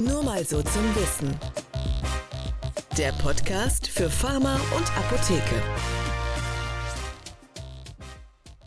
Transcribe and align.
Nur 0.00 0.22
mal 0.22 0.44
so 0.44 0.62
zum 0.62 0.94
Wissen. 0.94 1.36
Der 2.96 3.10
Podcast 3.20 3.88
für 3.88 4.08
Pharma 4.08 4.54
und 4.76 4.96
Apotheke. 4.96 5.60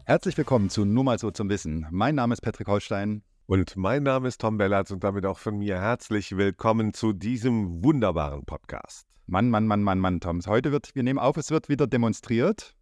Herzlich 0.03 0.37
willkommen 0.37 0.69
zu 0.69 0.83
Nur 0.83 1.05
mal 1.05 1.19
so 1.19 1.31
zum 1.31 1.49
Wissen. 1.49 1.87
Mein 1.89 2.15
Name 2.15 2.33
ist 2.33 2.41
Patrick 2.41 2.67
Holstein. 2.67 3.23
Und 3.45 3.77
mein 3.77 4.03
Name 4.03 4.27
ist 4.27 4.41
Tom 4.41 4.57
Bellatz 4.57 4.91
und 4.91 5.05
damit 5.05 5.25
auch 5.25 5.39
von 5.39 5.57
mir 5.57 5.79
herzlich 5.79 6.35
willkommen 6.35 6.93
zu 6.93 7.13
diesem 7.13 7.81
wunderbaren 7.81 8.43
Podcast. 8.43 9.07
Mann, 9.25 9.49
Mann, 9.49 9.67
Mann, 9.67 9.83
Mann, 9.83 9.99
Mann, 9.99 10.19
Tom. 10.19 10.41
Heute 10.45 10.73
wird, 10.73 10.95
wir 10.95 11.03
nehmen 11.03 11.19
auf, 11.19 11.37
es 11.37 11.49
wird 11.49 11.69
wieder 11.69 11.87
demonstriert. 11.87 12.75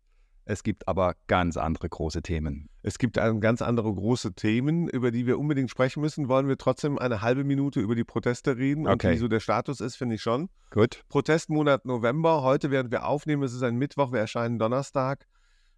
Es 0.49 0.63
gibt 0.63 0.87
aber 0.87 1.13
ganz 1.27 1.57
andere 1.57 1.87
große 1.87 2.23
Themen. 2.23 2.69
Es 2.81 2.97
gibt 2.97 3.17
ganz 3.17 3.61
andere 3.61 3.93
große 3.93 4.33
Themen, 4.33 4.87
über 4.87 5.11
die 5.11 5.27
wir 5.27 5.37
unbedingt 5.37 5.69
sprechen 5.69 6.01
müssen. 6.01 6.27
Wollen 6.27 6.47
wir 6.47 6.57
trotzdem 6.57 6.97
eine 6.97 7.21
halbe 7.21 7.43
Minute 7.43 7.79
über 7.79 7.93
die 7.93 8.03
Proteste 8.03 8.57
reden 8.57 8.87
okay. 8.87 9.09
und 9.09 9.13
wie 9.13 9.17
so 9.19 9.27
der 9.27 9.41
Status 9.41 9.79
ist, 9.79 9.95
finde 9.95 10.15
ich 10.15 10.23
schon. 10.23 10.49
Gut. 10.71 11.03
Protestmonat 11.07 11.85
November. 11.85 12.41
Heute, 12.41 12.71
während 12.71 12.89
wir 12.89 13.05
aufnehmen, 13.05 13.43
es 13.43 13.53
ist 13.53 13.61
ein 13.61 13.75
Mittwoch, 13.75 14.11
wir 14.11 14.21
erscheinen 14.21 14.57
Donnerstag. 14.57 15.27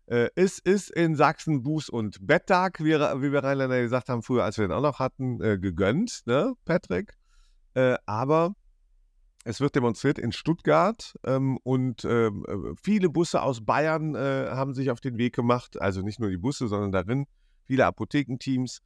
Äh, 0.05 0.29
es 0.35 0.57
ist 0.57 0.89
in 0.89 1.17
Sachsen 1.17 1.63
Buß- 1.63 1.91
und 1.91 2.25
Betttag, 2.25 2.79
wie, 2.79 2.93
wie 2.93 3.33
wir 3.33 3.43
Rheinländer 3.43 3.81
gesagt 3.81 4.07
haben, 4.07 4.23
früher, 4.23 4.45
als 4.45 4.57
wir 4.57 4.69
den 4.69 4.71
auch 4.71 4.81
noch 4.81 4.99
hatten, 4.99 5.41
äh, 5.41 5.57
gegönnt, 5.57 6.21
ne, 6.27 6.53
Patrick? 6.63 7.17
Äh, 7.73 7.97
aber 8.05 8.53
es 9.43 9.59
wird 9.59 9.75
demonstriert 9.75 10.19
in 10.19 10.31
Stuttgart 10.31 11.15
ähm, 11.25 11.57
und 11.63 12.05
ähm, 12.05 12.45
äh, 12.47 12.75
viele 12.81 13.09
Busse 13.09 13.41
aus 13.41 13.65
Bayern 13.65 14.15
äh, 14.15 14.47
haben 14.49 14.73
sich 14.73 14.91
auf 14.91 15.01
den 15.01 15.17
Weg 15.17 15.35
gemacht. 15.35 15.81
Also 15.81 16.01
nicht 16.01 16.19
nur 16.19 16.29
die 16.29 16.37
Busse, 16.37 16.67
sondern 16.67 16.91
darin 16.91 17.25
viele 17.65 17.85
Apothekenteams. 17.85 18.81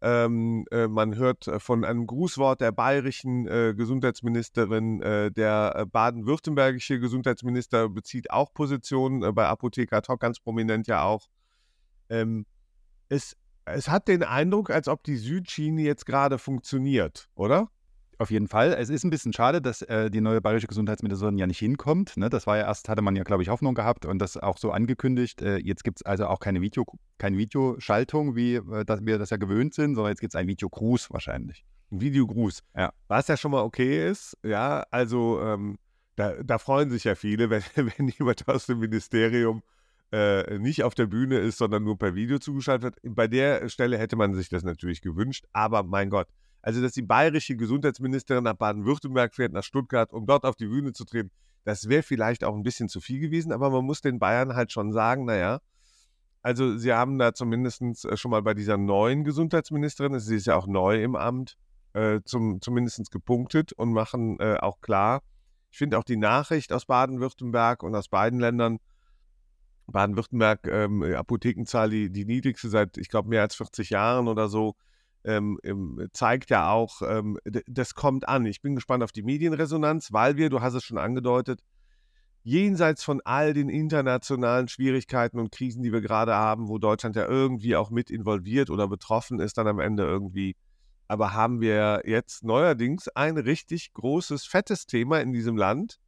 Ähm, 0.00 0.64
äh, 0.70 0.86
man 0.86 1.16
hört 1.16 1.48
äh, 1.48 1.58
von 1.58 1.84
einem 1.84 2.06
Grußwort 2.06 2.60
der 2.60 2.70
bayerischen 2.70 3.48
äh, 3.48 3.74
Gesundheitsministerin. 3.76 5.02
Äh, 5.02 5.32
der 5.32 5.86
baden-württembergische 5.86 7.00
Gesundheitsminister 7.00 7.88
bezieht 7.88 8.30
auch 8.30 8.52
Positionen 8.54 9.34
bei 9.34 9.46
Apotheker 9.46 10.02
Talk 10.02 10.20
ganz 10.20 10.38
prominent 10.38 10.86
ja 10.86 11.02
auch. 11.02 11.26
Ähm, 12.08 12.46
es, 13.08 13.36
es 13.64 13.88
hat 13.88 14.06
den 14.06 14.22
Eindruck, 14.22 14.70
als 14.70 14.86
ob 14.86 15.02
die 15.02 15.16
Südschiene 15.16 15.82
jetzt 15.82 16.06
gerade 16.06 16.38
funktioniert, 16.38 17.28
oder? 17.34 17.68
Auf 18.20 18.32
jeden 18.32 18.48
Fall. 18.48 18.74
Es 18.76 18.90
ist 18.90 19.04
ein 19.04 19.10
bisschen 19.10 19.32
schade, 19.32 19.62
dass 19.62 19.80
äh, 19.82 20.10
die 20.10 20.20
neue 20.20 20.40
bayerische 20.40 20.66
Gesundheitsministerin 20.66 21.38
ja 21.38 21.46
nicht 21.46 21.60
hinkommt. 21.60 22.16
Ne? 22.16 22.28
Das 22.28 22.48
war 22.48 22.56
ja 22.56 22.64
erst, 22.64 22.88
hatte 22.88 23.00
man 23.00 23.14
ja, 23.14 23.22
glaube 23.22 23.44
ich, 23.44 23.48
Hoffnung 23.48 23.76
gehabt 23.76 24.06
und 24.06 24.18
das 24.18 24.36
auch 24.36 24.58
so 24.58 24.72
angekündigt. 24.72 25.40
Äh, 25.40 25.58
jetzt 25.58 25.84
gibt 25.84 26.00
es 26.00 26.06
also 26.06 26.26
auch 26.26 26.40
keine, 26.40 26.60
Video, 26.60 26.84
keine 27.18 27.38
Videoschaltung, 27.38 28.34
wie 28.34 28.56
äh, 28.56 28.84
das, 28.84 29.06
wir 29.06 29.18
das 29.18 29.30
ja 29.30 29.36
gewöhnt 29.36 29.72
sind, 29.72 29.94
sondern 29.94 30.10
jetzt 30.10 30.20
gibt 30.20 30.34
es 30.34 30.36
einen 30.38 30.48
Videogruß 30.48 31.12
wahrscheinlich. 31.12 31.64
Ein 31.92 32.00
Videogruß. 32.00 32.64
Ja. 32.76 32.92
Was 33.06 33.28
ja 33.28 33.36
schon 33.36 33.52
mal 33.52 33.62
okay 33.62 34.10
ist. 34.10 34.36
Ja, 34.42 34.84
also 34.90 35.40
ähm, 35.40 35.78
da, 36.16 36.42
da, 36.42 36.58
freuen 36.58 36.90
sich 36.90 37.04
ja 37.04 37.14
viele, 37.14 37.50
wenn, 37.50 37.62
wenn 37.76 38.08
jemand 38.08 38.48
aus 38.48 38.66
dem 38.66 38.80
Ministerium 38.80 39.62
äh, 40.10 40.58
nicht 40.58 40.82
auf 40.82 40.96
der 40.96 41.06
Bühne 41.06 41.38
ist, 41.38 41.58
sondern 41.58 41.84
nur 41.84 41.96
per 41.96 42.16
Video 42.16 42.40
zugeschaltet 42.40 42.96
wird. 43.04 43.14
Bei 43.14 43.28
der 43.28 43.68
Stelle 43.68 43.96
hätte 43.96 44.16
man 44.16 44.34
sich 44.34 44.48
das 44.48 44.64
natürlich 44.64 45.02
gewünscht, 45.02 45.44
aber 45.52 45.84
mein 45.84 46.10
Gott 46.10 46.26
also, 46.68 46.82
dass 46.82 46.92
die 46.92 47.00
bayerische 47.00 47.56
Gesundheitsministerin 47.56 48.44
nach 48.44 48.52
Baden-Württemberg 48.52 49.34
fährt, 49.34 49.54
nach 49.54 49.62
Stuttgart, 49.62 50.12
um 50.12 50.26
dort 50.26 50.44
auf 50.44 50.54
die 50.54 50.66
Bühne 50.66 50.92
zu 50.92 51.06
treten, 51.06 51.30
das 51.64 51.88
wäre 51.88 52.02
vielleicht 52.02 52.44
auch 52.44 52.54
ein 52.54 52.62
bisschen 52.62 52.90
zu 52.90 53.00
viel 53.00 53.20
gewesen, 53.20 53.52
aber 53.52 53.70
man 53.70 53.86
muss 53.86 54.02
den 54.02 54.18
Bayern 54.18 54.54
halt 54.54 54.70
schon 54.70 54.92
sagen, 54.92 55.24
naja, 55.24 55.60
also 56.42 56.76
sie 56.76 56.92
haben 56.92 57.18
da 57.18 57.32
zumindest 57.32 58.04
äh, 58.04 58.18
schon 58.18 58.32
mal 58.32 58.42
bei 58.42 58.52
dieser 58.52 58.76
neuen 58.76 59.24
Gesundheitsministerin, 59.24 60.20
sie 60.20 60.36
ist 60.36 60.46
ja 60.46 60.56
auch 60.56 60.66
neu 60.66 61.02
im 61.02 61.16
Amt, 61.16 61.56
äh, 61.94 62.20
zum, 62.26 62.60
zumindest 62.60 63.10
gepunktet 63.10 63.72
und 63.72 63.94
machen 63.94 64.38
äh, 64.38 64.58
auch 64.60 64.82
klar, 64.82 65.22
ich 65.70 65.78
finde 65.78 65.96
auch 65.96 66.04
die 66.04 66.18
Nachricht 66.18 66.70
aus 66.74 66.84
Baden-Württemberg 66.84 67.82
und 67.82 67.94
aus 67.94 68.08
beiden 68.08 68.40
Ländern, 68.40 68.78
Baden-Württemberg, 69.86 70.66
ähm, 70.66 71.02
Apothekenzahl, 71.02 71.88
die, 71.88 72.10
die 72.10 72.26
niedrigste 72.26 72.68
seit, 72.68 72.98
ich 72.98 73.08
glaube, 73.08 73.30
mehr 73.30 73.40
als 73.40 73.54
40 73.54 73.88
Jahren 73.88 74.28
oder 74.28 74.50
so, 74.50 74.76
ähm, 75.24 75.58
ähm, 75.62 76.08
zeigt 76.12 76.50
ja 76.50 76.70
auch, 76.70 77.02
ähm, 77.02 77.38
das 77.66 77.94
kommt 77.94 78.28
an. 78.28 78.46
Ich 78.46 78.62
bin 78.62 78.74
gespannt 78.74 79.02
auf 79.02 79.12
die 79.12 79.22
Medienresonanz, 79.22 80.12
weil 80.12 80.36
wir, 80.36 80.48
du 80.50 80.60
hast 80.60 80.74
es 80.74 80.84
schon 80.84 80.98
angedeutet, 80.98 81.60
jenseits 82.42 83.04
von 83.04 83.20
all 83.24 83.52
den 83.52 83.68
internationalen 83.68 84.68
Schwierigkeiten 84.68 85.38
und 85.38 85.52
Krisen, 85.52 85.82
die 85.82 85.92
wir 85.92 86.00
gerade 86.00 86.34
haben, 86.34 86.68
wo 86.68 86.78
Deutschland 86.78 87.16
ja 87.16 87.26
irgendwie 87.26 87.76
auch 87.76 87.90
mit 87.90 88.10
involviert 88.10 88.70
oder 88.70 88.88
betroffen 88.88 89.38
ist, 89.40 89.58
dann 89.58 89.66
am 89.66 89.80
Ende 89.80 90.04
irgendwie. 90.04 90.56
Aber 91.08 91.32
haben 91.32 91.60
wir 91.60 92.02
jetzt 92.04 92.44
neuerdings 92.44 93.08
ein 93.08 93.36
richtig 93.36 93.92
großes, 93.94 94.46
fettes 94.46 94.86
Thema 94.86 95.20
in 95.20 95.32
diesem 95.32 95.56
Land. 95.56 95.98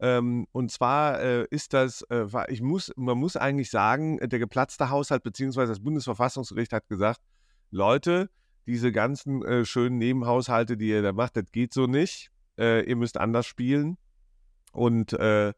Ähm, 0.00 0.46
und 0.52 0.70
zwar 0.70 1.20
äh, 1.20 1.46
ist 1.50 1.72
das, 1.72 2.02
äh, 2.10 2.26
ich 2.48 2.60
muss, 2.60 2.92
man 2.96 3.16
muss 3.16 3.36
eigentlich 3.36 3.70
sagen, 3.70 4.18
der 4.18 4.38
geplatzte 4.38 4.90
Haushalt 4.90 5.22
beziehungsweise 5.22 5.72
das 5.72 5.80
Bundesverfassungsgericht 5.80 6.72
hat 6.72 6.88
gesagt, 6.88 7.20
Leute, 7.70 8.30
diese 8.66 8.92
ganzen 8.92 9.44
äh, 9.44 9.64
schönen 9.64 9.98
Nebenhaushalte, 9.98 10.76
die 10.76 10.88
ihr 10.88 11.02
da 11.02 11.12
macht, 11.12 11.36
das 11.36 11.50
geht 11.52 11.74
so 11.74 11.86
nicht. 11.86 12.30
Äh, 12.58 12.88
ihr 12.88 12.96
müsst 12.96 13.18
anders 13.18 13.46
spielen. 13.46 13.98
Und, 14.72 15.12
äh, 15.12 15.52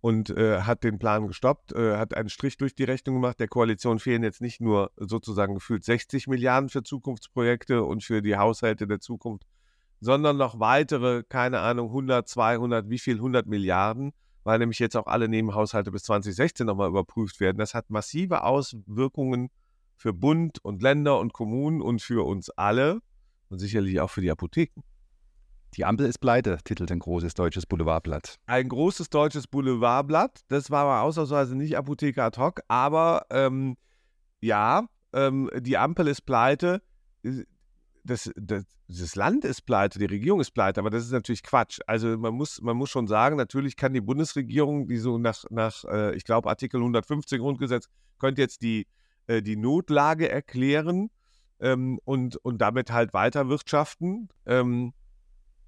und 0.00 0.30
äh, 0.30 0.62
hat 0.62 0.82
den 0.84 0.98
Plan 0.98 1.26
gestoppt, 1.26 1.72
äh, 1.72 1.96
hat 1.96 2.14
einen 2.14 2.28
Strich 2.28 2.56
durch 2.56 2.74
die 2.74 2.84
Rechnung 2.84 3.16
gemacht. 3.16 3.38
Der 3.38 3.48
Koalition 3.48 3.98
fehlen 3.98 4.22
jetzt 4.22 4.40
nicht 4.40 4.60
nur 4.60 4.90
sozusagen 4.96 5.54
gefühlt 5.54 5.84
60 5.84 6.26
Milliarden 6.26 6.68
für 6.68 6.82
Zukunftsprojekte 6.82 7.84
und 7.84 8.02
für 8.02 8.22
die 8.22 8.36
Haushalte 8.36 8.86
der 8.86 9.00
Zukunft, 9.00 9.46
sondern 10.00 10.36
noch 10.36 10.58
weitere, 10.58 11.22
keine 11.28 11.60
Ahnung, 11.60 11.88
100, 11.88 12.28
200, 12.28 12.88
wie 12.90 12.98
viel 12.98 13.16
100 13.16 13.46
Milliarden, 13.46 14.12
weil 14.42 14.58
nämlich 14.58 14.80
jetzt 14.80 14.96
auch 14.96 15.06
alle 15.06 15.28
Nebenhaushalte 15.28 15.92
bis 15.92 16.02
2016 16.04 16.66
nochmal 16.66 16.88
überprüft 16.88 17.38
werden. 17.38 17.58
Das 17.58 17.74
hat 17.74 17.90
massive 17.90 18.42
Auswirkungen 18.42 19.50
für 20.02 20.12
Bund 20.12 20.58
und 20.64 20.82
Länder 20.82 21.20
und 21.20 21.32
Kommunen 21.32 21.80
und 21.80 22.02
für 22.02 22.26
uns 22.26 22.50
alle 22.50 23.00
und 23.48 23.60
sicherlich 23.60 24.00
auch 24.00 24.10
für 24.10 24.20
die 24.20 24.32
Apotheken. 24.32 24.82
Die 25.76 25.84
Ampel 25.84 26.06
ist 26.06 26.18
pleite, 26.18 26.58
titelt 26.64 26.90
ein 26.90 26.98
großes 26.98 27.34
deutsches 27.34 27.66
Boulevardblatt. 27.66 28.36
Ein 28.46 28.68
großes 28.68 29.08
deutsches 29.10 29.46
Boulevardblatt. 29.46 30.40
Das 30.48 30.70
war 30.70 30.84
mal 30.84 31.02
ausnahmsweise 31.02 31.56
nicht 31.56 31.78
Apotheker 31.78 32.24
ad 32.24 32.38
hoc, 32.38 32.60
aber 32.66 33.26
ähm, 33.30 33.76
ja, 34.40 34.86
ähm, 35.12 35.48
die 35.60 35.78
Ampel 35.78 36.08
ist 36.08 36.22
pleite. 36.22 36.82
Das, 38.02 38.28
das, 38.34 38.64
das, 38.88 39.14
Land 39.14 39.44
ist 39.44 39.62
pleite, 39.62 40.00
die 40.00 40.06
Regierung 40.06 40.40
ist 40.40 40.50
pleite, 40.50 40.80
aber 40.80 40.90
das 40.90 41.04
ist 41.04 41.12
natürlich 41.12 41.44
Quatsch. 41.44 41.78
Also 41.86 42.18
man 42.18 42.34
muss, 42.34 42.60
man 42.60 42.76
muss 42.76 42.90
schon 42.90 43.06
sagen, 43.06 43.36
natürlich 43.36 43.76
kann 43.76 43.94
die 43.94 44.00
Bundesregierung, 44.00 44.88
die 44.88 44.96
so 44.96 45.16
nach, 45.16 45.44
nach 45.50 45.84
äh, 45.84 46.16
ich 46.16 46.24
glaube, 46.24 46.48
Artikel 46.48 46.78
115 46.78 47.38
Grundgesetz, 47.38 47.88
könnte 48.18 48.42
jetzt 48.42 48.62
die, 48.62 48.88
äh, 49.26 49.42
die 49.42 49.56
Notlage 49.56 50.28
erklären 50.30 51.10
ähm, 51.60 51.98
und, 52.04 52.36
und 52.36 52.58
damit 52.58 52.90
halt 52.90 53.14
weiter 53.14 53.48
wirtschaften. 53.48 54.28
Ähm, 54.46 54.92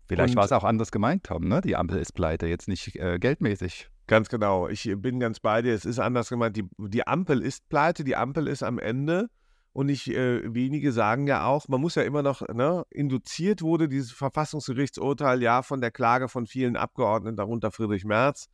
Vielleicht 0.06 0.36
war 0.36 0.44
es 0.44 0.52
auch 0.52 0.64
anders 0.64 0.92
gemeint, 0.92 1.24
Tom, 1.24 1.48
ne? 1.48 1.62
Die 1.62 1.76
Ampel 1.76 1.98
ist 1.98 2.12
pleite, 2.12 2.46
jetzt 2.46 2.68
nicht 2.68 2.96
äh, 2.96 3.18
geldmäßig. 3.18 3.88
Ganz 4.06 4.28
genau. 4.28 4.68
Ich 4.68 4.92
bin 4.98 5.18
ganz 5.18 5.40
bei 5.40 5.62
dir. 5.62 5.72
Es 5.72 5.86
ist 5.86 5.98
anders 5.98 6.28
gemeint. 6.28 6.56
Die, 6.56 6.68
die 6.78 7.06
Ampel 7.06 7.40
ist 7.40 7.68
pleite, 7.70 8.04
die 8.04 8.16
Ampel 8.16 8.48
ist 8.48 8.62
am 8.62 8.78
Ende. 8.78 9.30
Und 9.72 9.88
ich, 9.88 10.08
äh, 10.10 10.54
wenige 10.54 10.92
sagen 10.92 11.26
ja 11.26 11.46
auch, 11.46 11.66
man 11.68 11.80
muss 11.80 11.96
ja 11.96 12.02
immer 12.02 12.22
noch, 12.22 12.46
ne, 12.48 12.84
induziert 12.90 13.60
wurde 13.60 13.88
dieses 13.88 14.12
Verfassungsgerichtsurteil 14.12 15.42
ja 15.42 15.62
von 15.62 15.80
der 15.80 15.90
Klage 15.90 16.28
von 16.28 16.46
vielen 16.46 16.76
Abgeordneten, 16.76 17.36
darunter 17.36 17.72
Friedrich 17.72 18.04
Merz, 18.04 18.46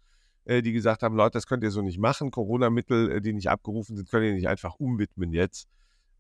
die 0.62 0.72
gesagt 0.72 1.02
haben, 1.02 1.16
Leute, 1.16 1.32
das 1.32 1.46
könnt 1.46 1.62
ihr 1.62 1.70
so 1.70 1.80
nicht 1.80 1.98
machen. 1.98 2.30
Corona-Mittel, 2.30 3.10
äh, 3.12 3.20
die 3.20 3.32
nicht 3.32 3.48
abgerufen 3.48 3.96
sind, 3.96 4.10
könnt 4.10 4.24
ihr 4.24 4.34
nicht 4.34 4.48
einfach 4.48 4.74
umwidmen 4.74 5.32
jetzt 5.32 5.68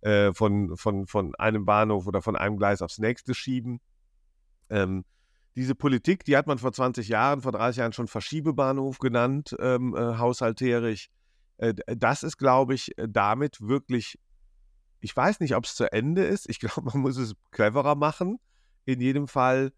äh, 0.02 0.32
von, 0.32 0.76
von, 0.76 1.06
von 1.06 1.34
einem 1.34 1.64
Bahnhof 1.64 2.06
oder 2.06 2.22
von 2.22 2.36
einem 2.36 2.56
Gleis 2.56 2.80
aufs 2.80 2.98
nächste 2.98 3.34
schieben. 3.34 3.80
Ähm, 4.68 5.04
diese 5.56 5.74
Politik, 5.74 6.24
die 6.24 6.36
hat 6.36 6.46
man 6.46 6.58
vor 6.58 6.72
20 6.72 7.08
Jahren, 7.08 7.42
vor 7.42 7.52
30 7.52 7.80
Jahren 7.80 7.92
schon 7.92 8.06
Verschiebebahnhof 8.06 8.98
genannt, 8.98 9.56
ähm, 9.58 9.96
äh, 9.96 10.16
haushalterisch. 10.16 11.08
Äh, 11.58 11.74
das 11.86 12.22
ist, 12.22 12.38
glaube 12.38 12.74
ich, 12.74 12.92
damit 12.96 13.60
wirklich, 13.60 14.16
ich 15.00 15.14
weiß 15.16 15.40
nicht, 15.40 15.56
ob 15.56 15.64
es 15.64 15.74
zu 15.74 15.92
Ende 15.92 16.24
ist. 16.24 16.48
Ich 16.48 16.60
glaube, 16.60 16.82
man 16.82 17.02
muss 17.02 17.16
es 17.16 17.34
cleverer 17.50 17.96
machen. 17.96 18.38
In 18.84 19.00
jedem 19.00 19.28
Fall 19.28 19.72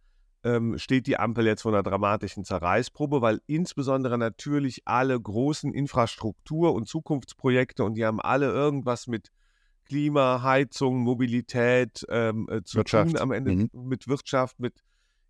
ähm, 0.44 0.78
steht 0.78 1.06
die 1.06 1.18
Ampel 1.18 1.46
jetzt 1.46 1.62
vor 1.62 1.72
einer 1.72 1.82
dramatischen 1.82 2.44
Zerreißprobe, 2.44 3.22
weil 3.22 3.40
insbesondere 3.46 4.18
natürlich 4.18 4.82
alle 4.86 5.20
großen 5.20 5.72
Infrastruktur- 5.72 6.74
und 6.74 6.88
Zukunftsprojekte 6.88 7.84
und 7.84 7.94
die 7.94 8.04
haben 8.04 8.20
alle 8.20 8.50
irgendwas 8.50 9.06
mit 9.06 9.30
Klima, 9.84 10.42
Heizung, 10.42 11.00
Mobilität 11.00 12.04
ähm, 12.08 12.48
äh, 12.50 12.62
zu 12.62 12.78
Wirtschaft. 12.78 13.10
tun 13.10 13.20
am 13.20 13.32
Ende 13.32 13.52
mhm. 13.52 13.70
mit 13.72 14.08
Wirtschaft, 14.08 14.58
mit 14.60 14.82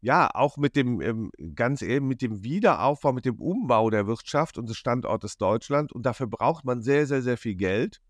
ja, 0.03 0.29
auch 0.35 0.57
mit 0.57 0.75
dem, 0.75 1.01
ähm, 1.01 1.31
ganz 1.55 1.81
eben 1.81 2.09
mit 2.09 2.23
dem 2.23 2.43
Wiederaufbau, 2.43 3.13
mit 3.13 3.25
dem 3.25 3.41
Umbau 3.41 3.89
der 3.89 4.09
Wirtschaft 4.09 4.59
und 4.59 4.69
des 4.69 4.77
Standortes 4.77 5.39
Deutschland. 5.39 5.93
Und 5.93 6.05
dafür 6.05 6.27
braucht 6.27 6.65
man 6.65 6.83
sehr, 6.83 7.07
sehr, 7.07 7.23
sehr 7.23 7.37
viel 7.37 7.55
Geld. 7.55 8.01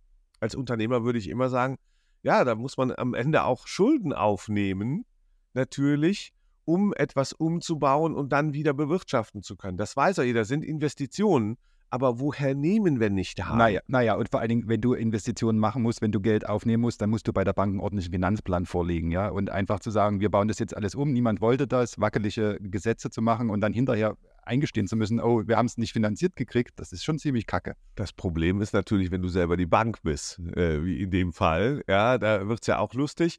Als 0.40 0.54
Unternehmer 0.54 1.04
würde 1.04 1.18
ich 1.18 1.28
immer 1.28 1.50
sagen, 1.50 1.76
ja, 2.22 2.44
da 2.44 2.54
muss 2.54 2.78
man 2.78 2.92
am 2.96 3.12
Ende 3.12 3.44
auch 3.44 3.66
Schulden 3.66 4.14
aufnehmen, 4.14 5.04
natürlich 5.52 6.32
um 6.64 6.92
etwas 6.94 7.32
umzubauen 7.32 8.14
und 8.14 8.32
dann 8.32 8.52
wieder 8.52 8.74
bewirtschaften 8.74 9.42
zu 9.42 9.56
können. 9.56 9.76
Das 9.76 9.96
weiß 9.96 10.18
ja 10.18 10.22
jeder, 10.22 10.44
sind 10.44 10.64
Investitionen. 10.64 11.56
Aber 11.92 12.18
woher 12.18 12.54
nehmen, 12.54 13.00
wenn 13.00 13.12
nicht 13.12 13.38
da? 13.38 13.54
Naja, 13.54 13.82
naja, 13.86 14.14
und 14.14 14.30
vor 14.30 14.40
allen 14.40 14.48
Dingen, 14.48 14.64
wenn 14.66 14.80
du 14.80 14.94
Investitionen 14.94 15.58
machen 15.58 15.82
musst, 15.82 16.00
wenn 16.00 16.10
du 16.10 16.20
Geld 16.20 16.48
aufnehmen 16.48 16.80
musst, 16.80 17.02
dann 17.02 17.10
musst 17.10 17.28
du 17.28 17.34
bei 17.34 17.44
der 17.44 17.52
Bank 17.52 17.68
einen 17.70 17.80
ordentlichen 17.80 18.14
Finanzplan 18.14 18.64
vorlegen, 18.64 19.10
ja. 19.10 19.28
Und 19.28 19.50
einfach 19.50 19.78
zu 19.78 19.90
sagen, 19.90 20.18
wir 20.18 20.30
bauen 20.30 20.48
das 20.48 20.58
jetzt 20.58 20.74
alles 20.74 20.94
um, 20.94 21.12
niemand 21.12 21.42
wollte 21.42 21.66
das, 21.66 22.00
wackelige 22.00 22.56
Gesetze 22.62 23.10
zu 23.10 23.20
machen 23.20 23.50
und 23.50 23.60
dann 23.60 23.74
hinterher 23.74 24.16
eingestehen 24.42 24.86
zu 24.86 24.96
müssen, 24.96 25.20
oh, 25.20 25.46
wir 25.46 25.58
haben 25.58 25.66
es 25.66 25.76
nicht 25.76 25.92
finanziert 25.92 26.34
gekriegt, 26.34 26.72
das 26.76 26.92
ist 26.92 27.04
schon 27.04 27.18
ziemlich 27.18 27.46
kacke. 27.46 27.74
Das 27.94 28.14
Problem 28.14 28.62
ist 28.62 28.72
natürlich, 28.72 29.10
wenn 29.10 29.20
du 29.20 29.28
selber 29.28 29.58
die 29.58 29.66
Bank 29.66 29.98
bist, 30.02 30.38
äh, 30.56 30.82
wie 30.82 31.02
in 31.02 31.10
dem 31.10 31.34
Fall, 31.34 31.82
ja, 31.86 32.16
da 32.16 32.48
wird 32.48 32.60
es 32.62 32.68
ja 32.68 32.78
auch 32.78 32.94
lustig. 32.94 33.38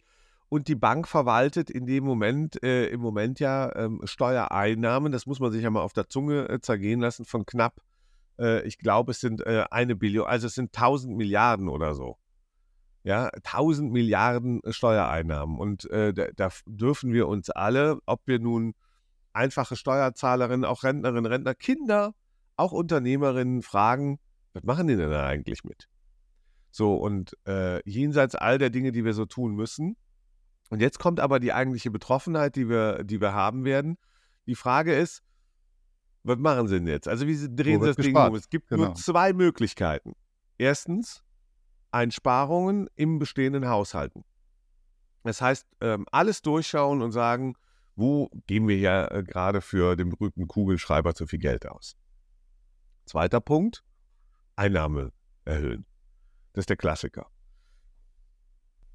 Und 0.54 0.68
die 0.68 0.76
Bank 0.76 1.08
verwaltet 1.08 1.72
in 1.72 1.88
dem 1.88 2.04
Moment, 2.04 2.62
äh, 2.62 2.86
im 2.90 3.02
Moment 3.02 3.40
ja 3.40 3.76
ähm, 3.76 4.02
Steuereinnahmen, 4.04 5.12
das 5.12 5.26
muss 5.26 5.40
man 5.40 5.52
sich 5.52 5.64
ja 5.64 5.72
mal 5.72 5.82
auf 5.82 5.94
der 5.94 6.10
Zunge 6.10 6.48
äh, 6.48 6.62
zergehen 6.62 7.00
lassen, 7.00 7.26
von 7.26 7.48
knapp 7.48 7.82
äh, 8.38 8.62
ich 8.68 8.78
glaube, 8.78 9.14
es 9.14 9.20
sind 9.20 9.42
äh, 9.42 9.66
eine 9.72 9.96
Billion, 9.96 10.28
also 10.28 10.46
es 10.46 10.54
sind 10.54 10.76
1000 10.76 11.18
Milliarden 11.18 11.70
oder 11.70 11.96
so. 11.96 12.20
Ja, 13.04 13.30
1000 13.30 13.92
Milliarden 13.92 14.64
äh, 14.64 14.74
Steuereinnahmen. 14.74 15.58
Und 15.58 15.90
äh, 15.90 16.14
da, 16.14 16.28
da, 16.36 16.50
dürfen 16.68 17.14
wir 17.14 17.28
uns 17.28 17.50
alle, 17.50 17.98
ob 18.06 18.22
wir 18.28 18.38
nun 18.38 18.76
einfache 19.34 19.76
Steuerzahlerinnen, 19.76 20.66
auch 20.66 20.84
Rentnerinnen, 20.84 21.26
Rentner, 21.26 21.56
Kinder, 21.56 22.14
auch 22.58 22.74
Unternehmerinnen 22.74 23.64
fragen, 23.64 24.20
was 24.54 24.62
machen 24.62 24.86
die 24.86 24.98
denn 24.98 25.10
da 25.10 25.26
eigentlich 25.26 25.64
mit? 25.64 25.90
So, 26.70 26.96
und 26.96 27.36
jenseits 27.86 28.34
all 28.34 28.58
der 28.58 28.72
Dinge, 28.72 28.92
die 28.92 29.06
wir 29.06 29.14
so 29.14 29.26
tun 29.26 29.56
müssen. 29.56 29.96
Und 30.74 30.80
jetzt 30.80 30.98
kommt 30.98 31.20
aber 31.20 31.40
die 31.40 31.54
eigentliche 31.54 31.92
Betroffenheit, 31.92 32.56
die 32.56 32.68
wir, 32.68 33.04
die 33.04 33.22
wir 33.22 33.36
haben 33.36 33.64
werden. 33.64 33.96
Die 34.48 34.56
Frage 34.56 34.96
ist, 34.96 35.22
was 36.24 36.40
machen 36.40 36.68
sie 36.68 36.80
denn 36.80 36.88
jetzt? 36.88 37.08
Also 37.08 37.28
wie 37.28 37.36
drehen 37.56 37.80
sie 37.80 37.90
das 37.90 37.96
Ding 37.96 38.18
um? 38.18 38.34
Es 38.34 38.50
gibt 38.50 38.70
genau. 38.70 38.86
nur 38.86 38.96
zwei 38.96 39.34
Möglichkeiten. 39.34 40.16
Erstens, 40.58 41.24
Einsparungen 41.92 42.90
im 42.96 43.20
bestehenden 43.20 43.68
Haushalten. 43.68 44.26
Das 45.22 45.42
heißt, 45.42 45.68
ähm, 45.80 46.08
alles 46.12 46.42
durchschauen 46.42 47.04
und 47.04 47.12
sagen, 47.12 47.54
wo 47.96 48.32
geben 48.48 48.68
wir 48.68 48.80
ja 48.80 49.06
äh, 49.12 49.22
gerade 49.22 49.62
für 49.62 49.96
den 49.96 50.10
berühmten 50.10 50.48
Kugelschreiber 50.48 51.14
zu 51.14 51.28
viel 51.28 51.38
Geld 51.38 51.68
aus? 51.68 51.96
Zweiter 53.06 53.42
Punkt, 53.42 53.84
Einnahme 54.56 55.14
erhöhen. 55.46 55.86
Das 56.54 56.64
ist 56.64 56.70
der 56.70 56.78
Klassiker. 56.78 57.28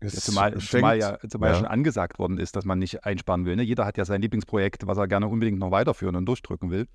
Ja, 0.00 0.08
zumal, 0.10 0.56
zumal, 0.58 0.98
ja, 0.98 1.18
zumal 1.28 1.50
ja. 1.50 1.56
schon 1.56 1.66
angesagt 1.66 2.18
worden 2.18 2.38
ist, 2.38 2.54
dass 2.54 2.64
man 2.64 2.78
nicht 2.78 3.04
einsparen 3.04 3.44
will. 3.44 3.56
Ne? 3.56 3.62
Jeder 3.62 3.84
hat 3.84 3.98
ja 3.98 4.04
sein 4.04 4.22
Lieblingsprojekt, 4.22 4.86
was 4.86 4.96
er 4.96 5.08
gerne 5.08 5.26
unbedingt 5.26 5.58
noch 5.58 5.72
weiterführen 5.72 6.14
und 6.14 6.26
durchdrücken 6.26 6.70
will. 6.70 6.86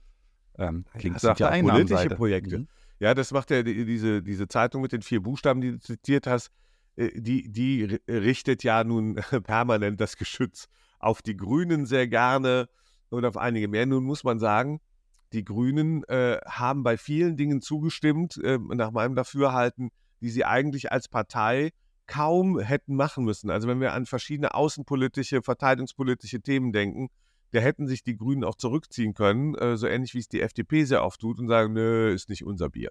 Ähm, 0.57 0.85
klingt 0.97 1.21
ja, 1.21 1.29
nach 1.29 1.37
der 1.37 1.61
politische 1.61 2.09
Projekte. 2.09 2.59
Mhm. 2.59 2.67
Ja, 2.99 3.13
das 3.13 3.31
macht 3.31 3.51
ja 3.51 3.63
die, 3.63 3.85
diese, 3.85 4.21
diese 4.21 4.47
Zeitung 4.47 4.81
mit 4.81 4.93
den 4.93 5.01
vier 5.01 5.21
Buchstaben, 5.21 5.59
die 5.59 5.71
du 5.71 5.79
zitiert 5.79 6.27
hast, 6.27 6.51
äh, 6.95 7.09
die, 7.19 7.51
die 7.51 7.99
richtet 8.07 8.63
ja 8.63 8.83
nun 8.83 9.15
permanent 9.43 9.99
das 9.99 10.15
Geschütz 10.15 10.67
auf 10.99 11.21
die 11.21 11.35
Grünen 11.35 11.85
sehr 11.85 12.07
gerne 12.07 12.69
und 13.09 13.25
auf 13.25 13.35
einige 13.35 13.67
mehr. 13.67 13.85
Nun 13.85 14.05
muss 14.05 14.23
man 14.23 14.39
sagen, 14.39 14.79
die 15.33 15.43
Grünen 15.43 16.03
äh, 16.05 16.39
haben 16.45 16.83
bei 16.83 16.97
vielen 16.97 17.35
Dingen 17.35 17.61
zugestimmt, 17.61 18.37
äh, 18.37 18.57
nach 18.57 18.91
meinem 18.91 19.15
Dafürhalten, 19.15 19.89
die 20.21 20.29
sie 20.29 20.45
eigentlich 20.45 20.91
als 20.91 21.09
Partei 21.09 21.71
kaum 22.07 22.59
hätten 22.59 22.95
machen 22.95 23.25
müssen. 23.25 23.49
Also 23.49 23.67
wenn 23.67 23.79
wir 23.79 23.93
an 23.93 24.05
verschiedene 24.05 24.53
außenpolitische, 24.53 25.41
verteidigungspolitische 25.41 26.41
Themen 26.41 26.71
denken, 26.71 27.09
da 27.51 27.59
hätten 27.59 27.87
sich 27.87 28.03
die 28.03 28.17
Grünen 28.17 28.43
auch 28.43 28.55
zurückziehen 28.55 29.13
können, 29.13 29.55
äh, 29.55 29.77
so 29.77 29.87
ähnlich 29.87 30.13
wie 30.13 30.19
es 30.19 30.27
die 30.27 30.41
FDP 30.41 30.85
sehr 30.85 31.03
oft 31.03 31.21
tut 31.21 31.39
und 31.39 31.47
sagen, 31.47 31.73
nö, 31.73 32.11
ist 32.11 32.29
nicht 32.29 32.43
unser 32.43 32.69
Bier. 32.69 32.89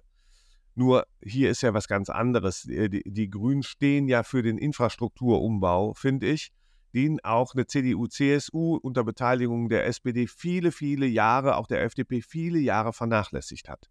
Nur 0.75 1.05
hier 1.21 1.51
ist 1.51 1.61
ja 1.61 1.73
was 1.73 1.87
ganz 1.87 2.09
anderes. 2.09 2.67
Äh, 2.67 2.89
die, 2.89 3.03
die 3.05 3.29
Grünen 3.29 3.63
stehen 3.63 4.07
ja 4.07 4.23
für 4.23 4.41
den 4.41 4.57
Infrastrukturumbau, 4.57 5.93
finde 5.93 6.27
ich, 6.27 6.51
den 6.93 7.19
auch 7.23 7.53
eine 7.53 7.65
CDU, 7.67 8.07
CSU 8.07 8.77
unter 8.81 9.03
Beteiligung 9.03 9.67
der 9.67 9.85
SPD 9.85 10.27
viele, 10.27 10.71
viele 10.71 11.07
Jahre, 11.07 11.57
auch 11.57 11.67
der 11.67 11.83
FDP 11.83 12.21
viele 12.21 12.59
Jahre 12.59 12.93
vernachlässigt 12.93 13.67
hat. 13.67 13.89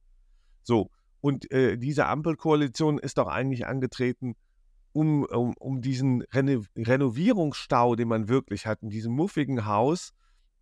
So, 0.62 0.90
und 1.20 1.50
äh, 1.52 1.76
diese 1.76 2.06
Ampelkoalition 2.06 2.98
ist 2.98 3.18
doch 3.18 3.28
eigentlich 3.28 3.66
angetreten, 3.66 4.36
um, 4.92 5.24
um, 5.24 5.54
um 5.58 5.80
diesen 5.80 6.22
Reno 6.32 6.62
Renovierungsstau, 6.76 7.96
den 7.96 8.08
man 8.08 8.28
wirklich 8.28 8.66
hat, 8.66 8.82
in 8.82 8.90
diesem 8.90 9.12
muffigen 9.12 9.66
Haus, 9.66 10.12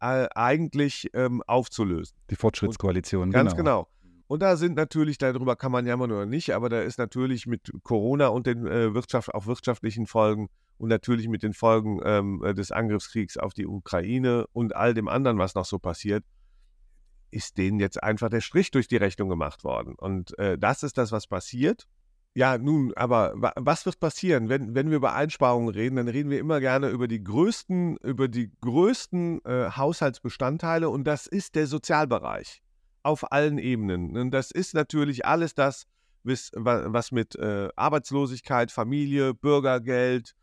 äh, 0.01 0.29
eigentlich 0.35 1.11
ähm, 1.13 1.43
aufzulösen. 1.47 2.17
Die 2.31 2.37
Fortschrittskoalition, 2.37 3.25
und, 3.25 3.31
Ganz 3.31 3.55
genau. 3.55 3.85
genau. 3.85 3.89
Und 4.27 4.43
da 4.43 4.57
sind 4.57 4.77
natürlich, 4.77 5.19
darüber 5.19 5.57
kann 5.57 5.73
man 5.73 5.87
jammern 5.87 6.13
oder 6.13 6.25
nicht, 6.25 6.55
aber 6.55 6.69
da 6.69 6.81
ist 6.81 6.99
natürlich 6.99 7.47
mit 7.47 7.73
Corona 7.83 8.29
und 8.29 8.47
den 8.47 8.65
äh, 8.65 8.95
Wirtschaft, 8.95 9.35
auch 9.35 9.47
wirtschaftlichen 9.47 10.07
Folgen 10.07 10.49
und 10.79 10.89
natürlich 10.89 11.29
mit 11.29 11.43
den 11.43 11.53
Folgen 11.53 12.01
ähm, 12.05 12.43
äh, 12.45 12.55
des 12.55 12.71
Angriffskriegs 12.71 13.37
auf 13.37 13.55
die 13.55 13.67
Ukraine 13.67 14.47
und 14.53 14.77
all 14.77 14.95
dem 14.95 15.09
anderen, 15.09 15.39
was 15.39 15.57
noch 15.57 15.65
so 15.65 15.81
passiert, 15.81 16.25
ist 17.33 17.59
denen 17.59 17.81
jetzt 17.81 18.03
einfach 18.03 18.29
der 18.29 18.41
Strich 18.41 18.71
durch 18.71 18.87
die 18.87 18.97
Rechnung 18.97 19.29
gemacht 19.29 19.65
worden. 19.65 19.95
Und 19.97 20.39
äh, 20.39 20.57
das 20.57 20.85
ist 20.85 20.97
das, 20.97 21.13
was 21.13 21.27
passiert. 21.27 21.89
Ja, 22.35 22.59
nun, 22.59 22.93
aber 22.95 23.35
was 23.57 23.87
wird 23.87 23.99
passieren, 23.99 24.49
wenn, 24.49 24.75
wenn 24.75 24.89
wir 24.89 24.97
über 24.99 25.15
Einsparungen 25.15 25.69
reden? 25.69 25.97
Dann 25.97 26.07
reden 26.07 26.31
wir 26.31 26.39
immer 26.39 26.61
gerne 26.61 26.89
über 26.91 27.09
die 27.09 27.23
größten, 27.23 27.97
über 27.99 28.29
die 28.29 28.53
größten 28.61 29.45
äh, 29.45 29.71
Haushaltsbestandteile 29.77 30.89
und 30.89 31.05
das 31.05 31.27
ist 31.27 31.57
der 31.57 31.67
Sozialbereich 31.67 32.63
auf 33.03 33.33
allen 33.33 33.59
Ebenen. 33.59 34.17
Und 34.17 34.31
das 34.31 34.53
ist 34.53 34.75
natürlich 34.75 35.27
alles 35.27 35.55
das, 35.55 35.87
was, 36.23 36.53
was 36.55 37.11
mit 37.11 37.35
äh, 37.35 37.69
Arbeitslosigkeit, 37.75 38.71
Familie, 38.71 39.35
Bürgergeld, 39.35 40.37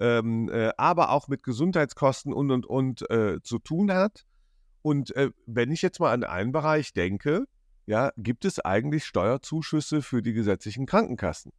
ähm, 0.00 0.48
äh, 0.48 0.70
aber 0.78 1.10
auch 1.10 1.28
mit 1.28 1.42
Gesundheitskosten 1.42 2.32
und 2.32 2.50
und 2.50 2.64
und 2.64 3.10
äh, 3.10 3.40
zu 3.42 3.58
tun 3.58 3.92
hat. 3.92 4.24
Und 4.80 5.14
äh, 5.16 5.30
wenn 5.46 5.70
ich 5.70 5.82
jetzt 5.82 6.00
mal 6.00 6.12
an 6.12 6.24
einen 6.24 6.52
Bereich 6.52 6.94
denke, 6.94 7.44
ja, 7.86 8.12
gibt 8.16 8.44
es 8.44 8.60
eigentlich 8.60 9.04
Steuerzuschüsse 9.04 10.02
für 10.02 10.22
die 10.22 10.32
gesetzlichen 10.32 10.86
Krankenkassen? 10.86 11.52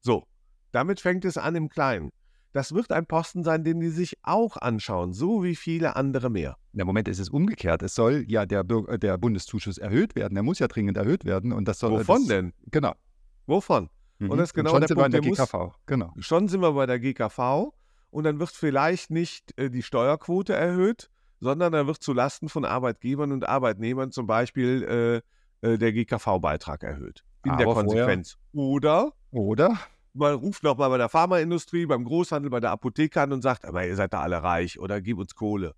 So, 0.00 0.26
damit 0.72 1.00
fängt 1.00 1.24
es 1.24 1.38
an 1.38 1.54
im 1.56 1.68
Kleinen. 1.68 2.10
Das 2.52 2.72
wird 2.72 2.92
ein 2.92 3.04
Posten 3.06 3.42
sein, 3.42 3.64
den 3.64 3.80
die 3.80 3.88
sich 3.88 4.16
auch 4.22 4.56
anschauen, 4.56 5.12
so 5.12 5.42
wie 5.42 5.56
viele 5.56 5.96
andere 5.96 6.30
mehr. 6.30 6.56
Im 6.72 6.86
Moment 6.86 7.08
ist 7.08 7.18
es 7.18 7.28
umgekehrt. 7.28 7.82
Es 7.82 7.96
soll 7.96 8.24
ja 8.28 8.46
der, 8.46 8.62
Bürger, 8.62 8.96
der 8.96 9.18
Bundeszuschuss 9.18 9.76
erhöht 9.78 10.14
werden. 10.14 10.36
Er 10.36 10.44
muss 10.44 10.60
ja 10.60 10.68
dringend 10.68 10.96
erhöht 10.96 11.24
werden. 11.24 11.52
Und 11.52 11.66
das 11.66 11.80
soll, 11.80 11.90
Wovon 11.90 12.18
das, 12.18 12.28
denn? 12.28 12.52
Genau. 12.70 12.94
Wovon? 13.46 13.90
Mhm. 14.18 14.30
Und 14.30 14.38
das 14.38 14.50
ist 14.50 14.54
genau 14.54 14.70
und 14.70 14.74
schon 14.74 14.80
der 14.82 14.88
sind 14.88 14.96
Punkt, 14.98 15.12
wir 15.12 15.18
in 15.18 15.24
der 15.24 15.32
GKV. 15.32 15.54
Muss, 15.54 15.74
genau. 15.86 16.14
Schon 16.18 16.46
sind 16.46 16.60
wir 16.60 16.72
bei 16.72 16.86
der 16.86 17.00
GKV 17.00 17.72
und 18.10 18.24
dann 18.24 18.38
wird 18.38 18.50
vielleicht 18.50 19.10
nicht 19.10 19.58
äh, 19.58 19.68
die 19.68 19.82
Steuerquote 19.82 20.52
erhöht, 20.54 21.10
sondern 21.40 21.74
er 21.74 21.86
wird 21.86 22.02
zulasten 22.02 22.48
von 22.48 22.64
Arbeitgebern 22.64 23.32
und 23.32 23.48
Arbeitnehmern 23.48 24.10
zum 24.12 24.26
Beispiel 24.26 25.22
äh, 25.62 25.66
äh, 25.72 25.78
der 25.78 25.92
GKV-Beitrag 25.92 26.82
erhöht. 26.82 27.24
In 27.44 27.52
Aber 27.52 27.64
der 27.64 27.74
Konsequenz. 27.74 28.38
Vorher. 28.52 28.70
Oder? 28.70 29.12
Oder? 29.30 29.78
Man 30.12 30.34
ruft 30.34 30.62
nochmal 30.62 30.90
bei 30.90 30.98
der 30.98 31.08
Pharmaindustrie, 31.08 31.86
beim 31.86 32.04
Großhandel, 32.04 32.50
bei 32.50 32.60
der 32.60 32.70
Apotheke 32.70 33.20
an 33.20 33.32
und 33.32 33.42
sagt, 33.42 33.64
aber 33.64 33.86
ihr 33.86 33.96
seid 33.96 34.12
da 34.12 34.20
alle 34.20 34.42
reich 34.42 34.78
oder 34.78 35.00
gib 35.00 35.18
uns 35.18 35.34
Kohle. 35.34 35.74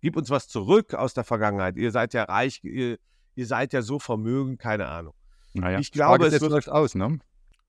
Gib 0.00 0.16
uns 0.16 0.28
was 0.30 0.48
zurück 0.48 0.94
aus 0.94 1.14
der 1.14 1.24
Vergangenheit. 1.24 1.76
Ihr 1.76 1.92
seid 1.92 2.12
ja 2.12 2.24
reich, 2.24 2.62
ihr, 2.64 2.98
ihr 3.34 3.46
seid 3.46 3.72
ja 3.72 3.82
so 3.82 3.98
vermögend, 3.98 4.58
keine 4.58 4.88
Ahnung. 4.88 5.14
Naja, 5.54 5.78
ich 5.78 5.92
glaube, 5.92 6.16
Spargesetz 6.16 6.34
es 6.34 6.40
wird, 6.42 6.52
läuft 6.52 6.68
aus, 6.68 6.94
ne? 6.94 7.18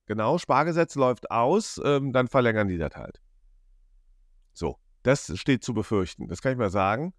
Genau, 0.08 0.38
Spargesetz 0.38 0.96
läuft 0.96 1.32
aus, 1.32 1.80
ähm, 1.84 2.14
dann 2.14 2.28
verlängern 2.28 2.68
die 2.68 2.78
das 2.78 2.96
halt. 2.96 3.22
So, 4.54 4.78
das 5.04 5.38
steht 5.38 5.64
zu 5.64 5.74
befürchten. 5.74 6.28
Das 6.28 6.42
kann 6.42 6.52
ich 6.52 6.58
mal 6.58 6.70
sagen. 6.70 7.14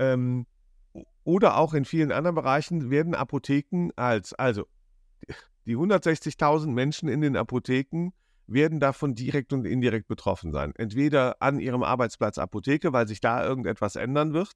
Ähm, 0.00 0.46
oder 1.24 1.58
auch 1.58 1.74
in 1.74 1.84
vielen 1.84 2.10
anderen 2.10 2.34
Bereichen 2.34 2.90
werden 2.90 3.14
Apotheken 3.14 3.90
als, 3.96 4.32
also 4.32 4.66
die 5.66 5.76
160.000 5.76 6.68
Menschen 6.68 7.08
in 7.08 7.20
den 7.20 7.36
Apotheken 7.36 8.10
werden 8.46 8.80
davon 8.80 9.14
direkt 9.14 9.52
und 9.52 9.66
indirekt 9.66 10.08
betroffen 10.08 10.52
sein. 10.52 10.72
Entweder 10.74 11.36
an 11.40 11.60
ihrem 11.60 11.82
Arbeitsplatz 11.82 12.38
Apotheke, 12.38 12.92
weil 12.92 13.06
sich 13.06 13.20
da 13.20 13.44
irgendetwas 13.44 13.94
ändern 13.94 14.32
wird, 14.32 14.52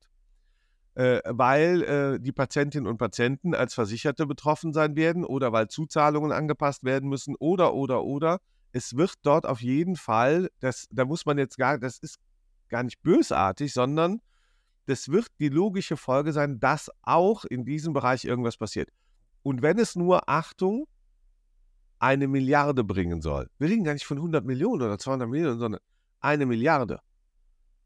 äh, 0.95 1.21
weil 1.27 1.83
äh, 1.83 2.21
die 2.21 2.33
Patientinnen 2.33 2.89
und 2.89 2.97
Patienten 2.97 3.55
als 3.55 3.75
Versicherte 3.75 4.27
betroffen 4.27 4.73
sein 4.73 4.97
werden 4.97 5.25
oder 5.25 5.53
weil 5.53 5.69
Zuzahlungen 5.69 6.33
angepasst 6.33 6.85
werden 6.85 7.09
müssen 7.09 7.37
oder, 7.37 7.75
oder, 7.75 8.03
oder. 8.03 8.41
Es 8.73 8.97
wird 8.97 9.15
dort 9.23 9.47
auf 9.47 9.61
jeden 9.61 9.95
Fall, 9.95 10.51
das, 10.59 10.89
da 10.91 11.05
muss 11.05 11.27
man 11.27 11.39
jetzt 11.39 11.59
gar, 11.59 11.79
das 11.79 11.99
ist 11.99 12.19
gar 12.69 12.83
nicht 12.83 13.03
bösartig, 13.03 13.73
sondern 13.73 14.21
das 14.87 15.09
wird 15.09 15.29
die 15.39 15.49
logische 15.49 15.97
Folge 15.97 16.33
sein, 16.33 16.61
dass 16.61 16.91
auch 17.03 17.45
in 17.45 17.65
diesem 17.65 17.93
Bereich 17.93 18.25
irgendwas 18.25 18.57
passiert. 18.57 18.91
Und 19.43 19.63
wenn 19.63 19.79
es 19.79 19.97
nur, 19.97 20.29
Achtung, 20.29 20.87
eine 21.99 22.29
Milliarde 22.29 22.85
bringen 22.85 23.23
soll, 23.23 23.49
wir 23.59 23.69
reden 23.69 23.85
gar 23.85 23.95
nicht 23.95 24.07
von 24.07 24.19
100 24.19 24.45
Millionen 24.45 24.83
oder 24.83 24.99
200 24.99 25.29
Millionen, 25.29 25.59
sondern 25.59 25.81
eine 26.21 26.47
Milliarde, 26.47 27.01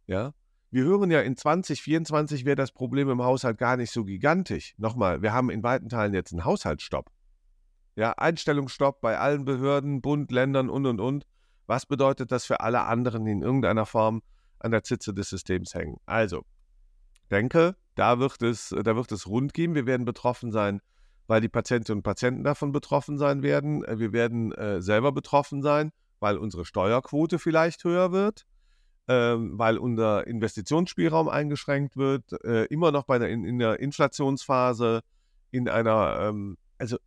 ja, 0.06 0.32
wir 0.70 0.84
hören 0.84 1.10
ja, 1.10 1.20
in 1.20 1.36
2024 1.36 2.44
wäre 2.44 2.56
das 2.56 2.72
Problem 2.72 3.08
im 3.08 3.22
Haushalt 3.22 3.56
gar 3.56 3.76
nicht 3.76 3.90
so 3.90 4.04
gigantisch. 4.04 4.74
Nochmal, 4.76 5.22
wir 5.22 5.32
haben 5.32 5.48
in 5.50 5.62
weiten 5.62 5.88
Teilen 5.88 6.12
jetzt 6.12 6.32
einen 6.32 6.44
Haushaltsstopp. 6.44 7.10
Ja, 7.96 8.12
Einstellungsstopp 8.12 9.00
bei 9.00 9.18
allen 9.18 9.44
Behörden, 9.44 10.02
Bund, 10.02 10.30
Ländern 10.30 10.68
und, 10.68 10.84
und, 10.84 11.00
und. 11.00 11.26
Was 11.66 11.86
bedeutet 11.86 12.32
das 12.32 12.44
für 12.44 12.60
alle 12.60 12.84
anderen, 12.84 13.24
die 13.24 13.32
in 13.32 13.42
irgendeiner 13.42 13.86
Form 13.86 14.22
an 14.58 14.70
der 14.70 14.82
Zitze 14.82 15.14
des 15.14 15.30
Systems 15.30 15.74
hängen? 15.74 15.96
Also, 16.04 16.44
denke, 17.28 17.76
da 17.94 18.18
wird 18.18 18.42
es, 18.42 18.68
da 18.70 18.96
wird 18.96 19.12
es 19.12 19.26
rund 19.26 19.54
gehen. 19.54 19.74
Wir 19.74 19.86
werden 19.86 20.04
betroffen 20.04 20.52
sein, 20.52 20.80
weil 21.26 21.40
die 21.40 21.48
Patientinnen 21.48 21.98
und 21.98 22.02
Patienten 22.02 22.44
davon 22.44 22.72
betroffen 22.72 23.18
sein 23.18 23.42
werden. 23.42 23.82
Wir 23.82 24.12
werden 24.12 24.52
äh, 24.52 24.80
selber 24.80 25.12
betroffen 25.12 25.62
sein, 25.62 25.92
weil 26.20 26.36
unsere 26.36 26.64
Steuerquote 26.64 27.38
vielleicht 27.38 27.84
höher 27.84 28.12
wird 28.12 28.46
ähm, 29.08 29.58
weil 29.58 29.78
unser 29.78 30.26
Investitionsspielraum 30.26 31.28
eingeschränkt 31.28 31.96
wird, 31.96 32.32
äh, 32.44 32.64
immer 32.66 32.92
noch 32.92 33.04
bei 33.04 33.18
der, 33.18 33.30
in, 33.30 33.44
in 33.44 33.58
der 33.58 33.80
Inflationsphase, 33.80 35.00
in 35.50 35.68
einer, 35.68 36.18
ähm, 36.20 36.58
also 36.76 36.98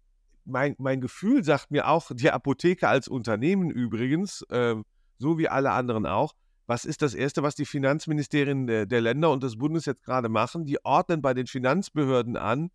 mein, 0.43 0.75
mein 0.79 0.99
Gefühl 0.99 1.43
sagt 1.43 1.69
mir 1.69 1.87
auch, 1.87 2.09
die 2.11 2.31
Apotheke 2.31 2.87
als 2.87 3.07
Unternehmen 3.07 3.69
übrigens, 3.69 4.41
äh, 4.49 4.75
so 5.19 5.37
wie 5.37 5.47
alle 5.47 5.71
anderen 5.71 6.07
auch, 6.07 6.33
was 6.67 6.85
ist 6.85 7.01
das 7.01 7.13
Erste, 7.13 7.43
was 7.43 7.55
die 7.55 7.65
Finanzministerien 7.65 8.67
der, 8.67 8.85
der 8.85 9.01
Länder 9.01 9.31
und 9.31 9.43
des 9.43 9.57
Bundes 9.57 9.85
jetzt 9.85 10.03
gerade 10.03 10.29
machen? 10.29 10.65
Die 10.65 10.83
ordnen 10.85 11.21
bei 11.21 11.33
den 11.33 11.47
Finanzbehörden 11.47 12.37
an, 12.37 12.71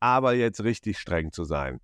aber 0.00 0.34
jetzt 0.34 0.62
richtig 0.62 0.98
streng 0.98 1.32
zu 1.32 1.44
sein. 1.44 1.80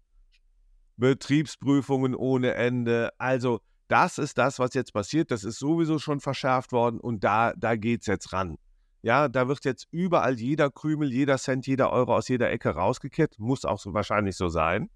Betriebsprüfungen 0.96 2.14
ohne 2.14 2.54
Ende, 2.54 3.10
also 3.18 3.60
das 3.88 4.18
ist 4.18 4.36
das, 4.36 4.58
was 4.58 4.74
jetzt 4.74 4.92
passiert. 4.92 5.30
Das 5.30 5.44
ist 5.44 5.58
sowieso 5.58 5.98
schon 5.98 6.20
verschärft 6.20 6.72
worden 6.72 7.00
und 7.00 7.24
da, 7.24 7.52
da 7.56 7.76
geht 7.76 8.02
es 8.02 8.06
jetzt 8.06 8.32
ran. 8.32 8.58
Ja, 9.00 9.28
da 9.28 9.48
wird 9.48 9.64
jetzt 9.64 9.86
überall 9.90 10.38
jeder 10.38 10.70
Krümel, 10.70 11.12
jeder 11.12 11.38
Cent, 11.38 11.66
jeder 11.66 11.90
Euro 11.92 12.16
aus 12.16 12.28
jeder 12.28 12.50
Ecke 12.50 12.70
rausgekehrt. 12.70 13.38
Muss 13.38 13.64
auch 13.64 13.78
so 13.78 13.94
wahrscheinlich 13.94 14.36
so 14.36 14.48
sein. 14.48 14.90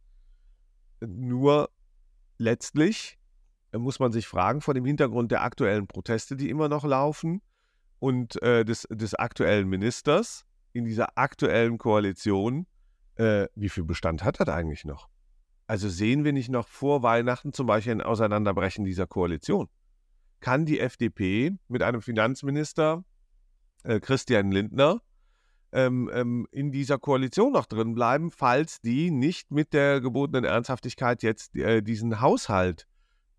Nur 1.00 1.71
letztlich 2.37 3.18
muss 3.81 3.99
man 3.99 4.12
sich 4.12 4.26
fragen, 4.26 4.61
vor 4.61 4.75
dem 4.75 4.85
Hintergrund 4.85 5.31
der 5.31 5.43
aktuellen 5.43 5.87
Proteste, 5.87 6.37
die 6.37 6.50
immer 6.50 6.69
noch 6.69 6.85
laufen 6.85 7.41
und 7.99 8.41
äh, 8.43 8.64
des, 8.64 8.87
des 8.91 9.14
aktuellen 9.14 9.69
Ministers 9.69 10.45
in 10.73 10.85
dieser 10.85 11.17
aktuellen 11.17 11.79
Koalition, 11.79 12.67
äh, 13.17 13.47
wie 13.55 13.69
viel 13.69 13.85
Bestand 13.85 14.25
hat 14.25 14.41
das 14.41 14.49
eigentlich 14.49 14.85
noch? 14.85 15.09
Also 15.67 15.88
sehen 15.88 16.25
wir 16.25 16.33
nicht 16.33 16.50
noch 16.50 16.69
vor 16.69 17.02
Weihnachten 17.02 17.52
zum 17.52 17.67
Beispiel 17.67 17.93
ein 17.93 18.02
Auseinanderbrechen 18.02 18.85
dieser 18.85 19.07
Koalition? 19.07 19.69
Kann 20.41 20.67
die 20.67 20.81
FDP 20.81 21.52
mit 21.69 21.83
einem 21.83 22.02
Finanzminister 22.02 23.05
äh, 23.85 24.00
Christian 24.00 24.50
Lindner 24.50 25.00
ähm, 25.73 26.11
ähm, 26.12 26.47
in 26.50 26.73
dieser 26.73 26.99
Koalition 26.99 27.52
noch 27.52 27.67
drin 27.67 27.95
bleiben, 27.95 28.31
falls 28.31 28.81
die 28.81 29.11
nicht 29.11 29.50
mit 29.50 29.73
der 29.73 30.00
gebotenen 30.00 30.45
Ernsthaftigkeit 30.45 31.23
jetzt 31.23 31.57
äh, 31.57 31.83
diesen 31.83 32.21
Haushalt 32.21 32.87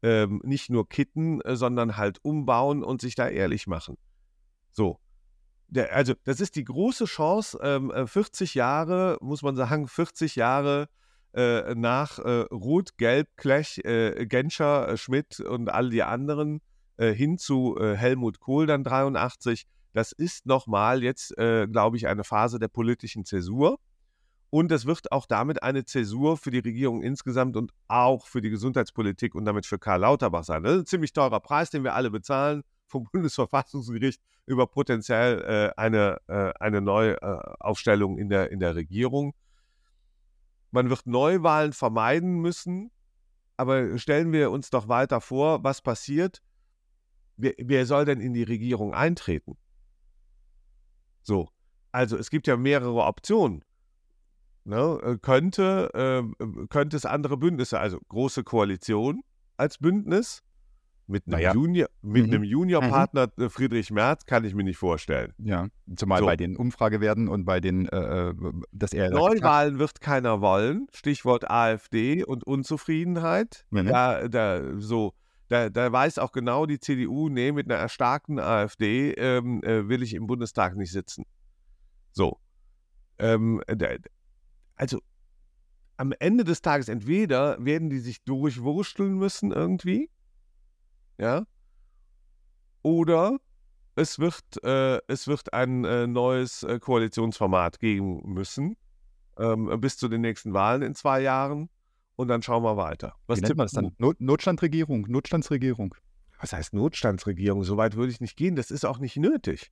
ähm, 0.03 0.41
nicht 0.43 0.69
nur 0.69 0.88
kitten, 0.88 1.41
äh, 1.41 1.55
sondern 1.55 1.98
halt 1.98 2.19
umbauen 2.24 2.83
und 2.83 3.01
sich 3.01 3.15
da 3.15 3.27
ehrlich 3.27 3.65
machen? 3.65 3.98
So. 4.72 5.00
Der, 5.69 5.95
also, 5.95 6.13
das 6.24 6.39
ist 6.39 6.55
die 6.55 6.65
große 6.65 7.05
Chance, 7.05 7.57
40 8.05 8.55
ähm, 8.55 8.60
äh, 8.60 8.60
Jahre, 8.60 9.17
muss 9.22 9.41
man 9.41 9.55
sagen, 9.55 9.88
40 9.88 10.36
Jahre 10.36 10.88
äh, 11.33 11.74
nach 11.74 12.19
äh, 12.19 12.41
Ruth, 12.51 12.95
Gelb, 12.98 13.27
Klech, 13.38 13.83
äh, 13.83 14.27
Genscher, 14.27 14.89
äh, 14.89 14.98
Schmidt 14.98 15.39
und 15.39 15.69
all 15.69 15.89
die 15.89 16.03
anderen 16.03 16.62
äh, 16.98 17.12
hin 17.12 17.39
zu 17.39 17.75
Helmut 17.79 18.39
Kohl 18.39 18.67
dann 18.67 18.83
83. 18.83 19.65
Das 19.93 20.12
ist 20.12 20.45
nochmal 20.45 21.03
jetzt, 21.03 21.36
glaube 21.36 21.98
ich, 21.98 22.07
eine 22.07 22.24
Phase 22.24 22.57
der 22.57 22.67
politischen 22.67 23.25
Zäsur. 23.25 23.77
Und 24.53 24.72
es 24.72 24.86
wird 24.86 25.12
auch 25.12 25.25
damit 25.25 25.63
eine 25.63 25.83
Zäsur 25.83 26.38
für 26.38 26.51
die 26.51 26.60
Regierung 26.60 27.01
insgesamt 27.01 27.57
und 27.57 27.72
auch 27.88 28.27
für 28.27 28.39
die 28.39 28.51
Gesundheitspolitik 28.51 29.33
und 29.33 29.45
damit 29.45 29.65
für 29.65 29.79
Karl 29.79 30.01
Lauterbach 30.01 30.43
sein. 30.43 30.62
Das 30.62 30.74
ist 30.74 30.79
ein 30.81 30.86
ziemlich 30.86 31.12
teurer 31.12 31.39
Preis, 31.39 31.72
den 31.72 31.83
wir 31.83 31.95
alle 31.95 32.12
bezahlen 32.12 32.62
vom 32.86 33.05
Bundesverfassungsgericht 33.12 34.22
über 34.45 34.67
potenziell 34.67 35.41
äh, 35.41 35.81
eine, 35.81 36.19
äh, 36.27 36.53
eine 36.60 36.81
Neuaufstellung 36.81 38.19
in, 38.19 38.29
der, 38.29 38.51
in 38.51 38.60
der 38.60 38.75
Regierung. 38.75 39.33
Man 40.69 40.91
wird 40.91 41.07
Neuwahlen 41.07 41.74
vermeiden 41.74 42.39
müssen. 42.39 42.91
Aber 43.57 43.98
stellen 43.98 44.31
wir 44.33 44.51
uns 44.51 44.69
doch 44.69 44.88
weiter 44.88 45.19
vor, 45.19 45.63
was 45.63 45.81
passiert. 45.81 46.43
Wer, 47.38 47.55
wer 47.57 47.88
soll 47.88 48.05
denn 48.05 48.19
in 48.19 48.36
die 48.36 48.43
Regierung 48.43 48.93
eintreten? 48.93 49.57
So, 51.24 51.50
also 51.91 52.17
es 52.17 52.29
gibt 52.29 52.45
ja 52.45 52.55
mehrere 52.55 53.03
Optionen. 53.03 53.65
Ne? 54.65 55.00
Äh, 55.03 55.17
könnte, 55.17 55.89
äh, 56.39 56.65
könnte 56.67 56.98
es 56.98 57.05
andere 57.05 57.38
Bündnisse, 57.38 57.79
also 57.79 58.00
große 58.10 58.43
Koalition 58.43 59.22
als 59.58 59.77
Bündnis, 59.77 60.43
mit 61.08 61.27
einem, 61.27 61.34
naja. 61.34 61.53
Junior, 61.53 61.89
mit 62.01 62.27
mhm. 62.27 62.34
einem 62.34 62.43
Juniorpartner 62.43 63.27
mhm. 63.36 63.50
Friedrich 63.50 63.91
Merz 63.91 64.25
kann 64.25 64.46
ich 64.46 64.55
mir 64.55 64.63
nicht 64.63 64.77
vorstellen. 64.77 65.34
Ja, 65.38 65.67
zumal 65.96 66.20
so. 66.20 66.25
bei 66.25 66.38
den 66.38 66.55
Umfragewerten 66.55 67.27
und 67.27 67.46
bei 67.46 67.60
den, 67.60 67.88
äh, 67.89 68.29
äh 68.29 68.34
dass 68.72 68.93
er. 68.93 69.10
Neuwahlen 69.10 69.79
wird 69.79 70.00
keiner 70.00 70.41
wollen. 70.41 70.88
Stichwort 70.93 71.50
AfD 71.50 72.24
und 72.24 72.46
Unzufriedenheit. 72.46 73.65
Mhm. 73.70 73.88
Da, 73.88 74.27
da, 74.29 74.62
so, 74.79 75.13
da, 75.50 75.70
da 75.70 75.91
weiß 75.91 76.20
auch 76.20 76.32
genau 76.32 76.65
die 76.65 76.79
CDU, 76.79 77.29
nee, 77.29 77.51
mit 77.51 77.70
einer 77.70 77.79
erstarkten 77.79 78.39
AfD 78.39 79.12
ähm, 79.12 79.62
äh, 79.63 79.89
will 79.89 80.03
ich 80.03 80.13
im 80.13 80.25
Bundestag 80.25 80.75
nicht 80.75 80.91
sitzen. 80.91 81.25
So. 82.13 82.39
Ähm, 83.20 83.62
also 84.75 85.01
am 85.98 86.13
Ende 86.20 86.44
des 86.44 86.62
Tages 86.62 86.89
entweder 86.89 87.63
werden 87.63 87.89
die 87.89 88.00
sich 88.00 88.24
durchwursteln 88.24 89.15
müssen 89.15 89.51
irgendwie 89.51 90.10
ja. 91.18 91.46
Oder 92.82 93.39
es 93.96 94.20
wird, 94.20 94.63
äh, 94.63 95.00
es 95.08 95.27
wird 95.27 95.53
ein 95.53 95.86
äh, 95.86 96.08
neues 96.08 96.63
äh, 96.63 96.80
Koalitionsformat 96.80 97.80
geben 97.80 98.22
müssen, 98.25 98.75
ähm, 99.38 99.80
bis 99.80 99.98
zu 99.98 100.08
den 100.08 100.22
nächsten 100.22 100.53
Wahlen 100.53 100.82
in 100.82 100.96
zwei 100.96 101.22
Jahren. 101.22 101.70
Und 102.15 102.27
dann 102.27 102.44
schauen 102.44 102.63
wir 102.63 102.77
weiter. 102.77 103.15
Was 103.25 103.39
Wie 103.39 103.44
nennt 103.44 103.58
man 103.58 103.65
das 103.65 103.72
dann? 103.72 103.96
Not 103.98 104.20
Notstandsregierung, 104.22 105.08
Notstandsregierung. 105.08 105.96
Was 106.39 106.53
heißt 106.53 106.74
Notstandsregierung? 106.74 107.63
So 107.63 107.77
weit 107.77 107.96
würde 107.96 108.12
ich 108.12 108.22
nicht 108.22 108.36
gehen. 108.36 108.56
Das 108.56 108.70
ist 108.70 108.86
auch 108.86 109.00
nicht 109.00 109.18
nötig. 109.18 109.72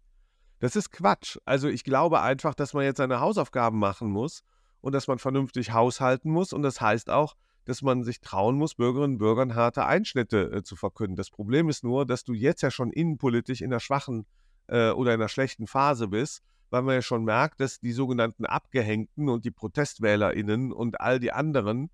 Das 0.59 0.75
ist 0.75 0.91
Quatsch. 0.91 1.37
Also 1.45 1.67
ich 1.67 1.83
glaube 1.83 2.21
einfach, 2.21 2.55
dass 2.55 2.73
man 2.73 2.83
jetzt 2.83 2.97
seine 2.97 3.19
Hausaufgaben 3.19 3.77
machen 3.77 4.09
muss 4.09 4.43
und 4.81 4.93
dass 4.93 5.07
man 5.07 5.19
vernünftig 5.19 5.71
haushalten 5.71 6.31
muss. 6.31 6.53
Und 6.53 6.63
das 6.63 6.81
heißt 6.81 7.09
auch, 7.09 7.35
dass 7.65 7.81
man 7.81 8.03
sich 8.03 8.21
trauen 8.21 8.55
muss, 8.55 8.75
Bürgerinnen 8.75 9.13
und 9.13 9.19
Bürgern 9.19 9.55
harte 9.55 9.85
Einschnitte 9.85 10.51
äh, 10.51 10.63
zu 10.63 10.75
verkünden. 10.75 11.15
Das 11.15 11.29
Problem 11.29 11.69
ist 11.69 11.83
nur, 11.83 12.05
dass 12.05 12.23
du 12.23 12.33
jetzt 12.33 12.61
ja 12.61 12.71
schon 12.71 12.91
innenpolitisch 12.91 13.61
in 13.61 13.71
einer 13.71 13.79
schwachen 13.79 14.25
äh, 14.67 14.89
oder 14.89 15.13
in 15.13 15.21
einer 15.21 15.29
schlechten 15.29 15.67
Phase 15.67 16.07
bist, 16.07 16.41
weil 16.71 16.81
man 16.81 16.95
ja 16.95 17.01
schon 17.01 17.23
merkt, 17.23 17.59
dass 17.59 17.79
die 17.79 17.91
sogenannten 17.91 18.45
Abgehängten 18.45 19.29
und 19.29 19.45
die 19.45 19.51
ProtestwählerInnen 19.51 20.71
und 20.71 20.99
all 20.99 21.19
die 21.19 21.31
anderen 21.31 21.91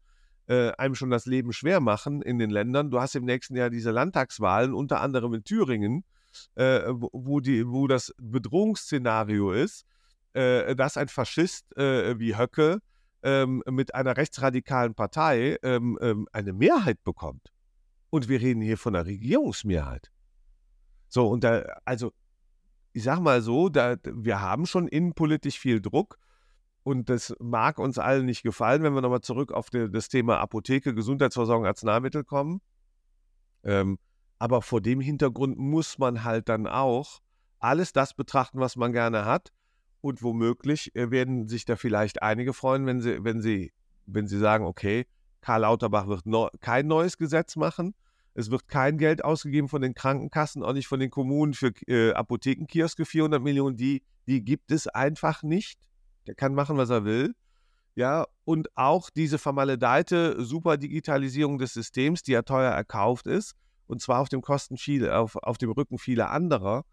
äh, 0.47 0.71
einem 0.73 0.95
schon 0.95 1.09
das 1.09 1.25
Leben 1.25 1.51
schwer 1.51 1.81
machen 1.81 2.21
in 2.21 2.39
den 2.39 2.49
Ländern. 2.49 2.89
Du 2.89 3.01
hast 3.01 3.15
im 3.15 3.25
nächsten 3.25 3.55
Jahr 3.55 3.69
diese 3.69 3.91
Landtagswahlen, 3.91 4.73
unter 4.73 5.01
anderem 5.01 5.33
in 5.33 5.43
Thüringen, 5.43 6.05
äh, 6.55 6.81
wo, 6.87 7.41
die, 7.41 7.67
wo 7.67 7.87
das 7.87 8.13
Bedrohungsszenario 8.17 9.51
ist, 9.51 9.85
äh, 10.37 10.75
dass 10.75 10.97
ein 10.97 11.07
Faschist 11.07 11.75
äh, 11.77 12.19
wie 12.19 12.37
Höcke 12.37 12.79
ähm, 13.23 13.63
mit 13.67 13.95
einer 13.95 14.15
rechtsradikalen 14.15 14.93
Partei 14.93 15.57
ähm, 15.63 15.97
ähm, 15.99 16.27
eine 16.31 16.53
Mehrheit 16.53 17.03
bekommt. 17.03 17.51
Und 18.11 18.29
wir 18.29 18.39
reden 18.39 18.61
hier 18.61 18.77
von 18.77 18.95
einer 18.95 19.07
Regierungsmehrheit. 19.07 20.11
So, 21.09 21.27
und 21.27 21.43
da, 21.43 21.63
also, 21.85 22.13
ich 22.93 23.03
sag 23.03 23.19
mal 23.19 23.41
so, 23.41 23.69
da, 23.69 23.95
wir 24.03 24.39
haben 24.39 24.67
schon 24.67 24.87
innenpolitisch 24.87 25.57
viel 25.57 25.81
Druck. 25.81 26.19
Und 26.83 27.09
das 27.09 27.35
mag 27.39 27.79
uns 27.79 27.97
allen 27.97 28.25
nicht 28.25 28.43
gefallen, 28.43 28.83
wenn 28.83 28.93
wir 28.93 29.01
nochmal 29.01 29.21
zurück 29.21 29.51
auf 29.51 29.71
die, 29.71 29.89
das 29.91 30.07
Thema 30.07 30.39
Apotheke, 30.39 30.93
Gesundheitsversorgung, 30.93 31.65
Arzneimittel 31.65 32.23
kommen. 32.23 32.61
Ähm, 33.63 33.97
aber 34.37 34.61
vor 34.61 34.81
dem 34.81 35.01
Hintergrund 35.01 35.57
muss 35.57 35.97
man 35.97 36.23
halt 36.23 36.47
dann 36.47 36.67
auch 36.67 37.19
alles 37.59 37.91
das 37.91 38.13
betrachten, 38.13 38.59
was 38.59 38.75
man 38.75 38.93
gerne 38.93 39.25
hat 39.25 39.51
und 40.07 40.23
womöglich 40.23 40.95
äh, 40.95 41.11
werden 41.11 41.47
sich 41.47 41.65
da 41.65 41.75
vielleicht 41.75 42.23
einige 42.23 42.53
freuen, 42.53 42.85
wenn 42.85 43.01
sie, 43.01 43.23
wenn 43.23 43.41
sie, 43.41 43.73
wenn 44.05 44.27
sie 44.27 44.39
sagen, 44.39 44.65
okay, 44.65 45.05
Karl 45.41 45.61
Lauterbach 45.61 46.07
wird 46.07 46.25
no, 46.25 46.49
kein 46.61 46.87
neues 46.87 47.17
Gesetz 47.17 47.57
machen. 47.57 47.93
Es 48.33 48.49
wird 48.49 48.67
kein 48.67 48.97
Geld 48.97 49.23
ausgegeben 49.23 49.67
von 49.67 49.81
den 49.81 49.93
Krankenkassen, 49.93 50.63
auch 50.63 50.73
nicht 50.73 50.87
von 50.87 50.99
den 50.99 51.09
Kommunen 51.09 51.53
für 51.53 51.73
äh, 51.87 52.13
Apothekenkioske, 52.13 53.05
400 53.05 53.41
Millionen, 53.41 53.75
die, 53.75 54.03
die 54.27 54.43
gibt 54.43 54.71
es 54.71 54.87
einfach 54.87 55.43
nicht. 55.43 55.79
Der 56.25 56.35
kann 56.35 56.53
machen, 56.53 56.77
was 56.77 56.89
er 56.89 57.03
will. 57.03 57.35
Ja, 57.95 58.27
und 58.45 58.69
auch 58.77 59.09
diese 59.09 59.39
vermaledeite 59.39 60.41
Superdigitalisierung 60.43 61.57
des 61.57 61.73
Systems, 61.73 62.21
die 62.21 62.33
ja 62.33 62.43
teuer 62.43 62.71
erkauft 62.71 63.25
ist, 63.27 63.55
und 63.87 64.01
zwar 64.01 64.19
auf 64.21 64.29
dem 64.29 64.41
Kosten 64.41 64.77
viel, 64.77 65.09
auf, 65.09 65.35
auf 65.37 65.57
dem 65.57 65.71
Rücken 65.71 65.97
vieler 65.97 66.29
anderer, 66.29 66.85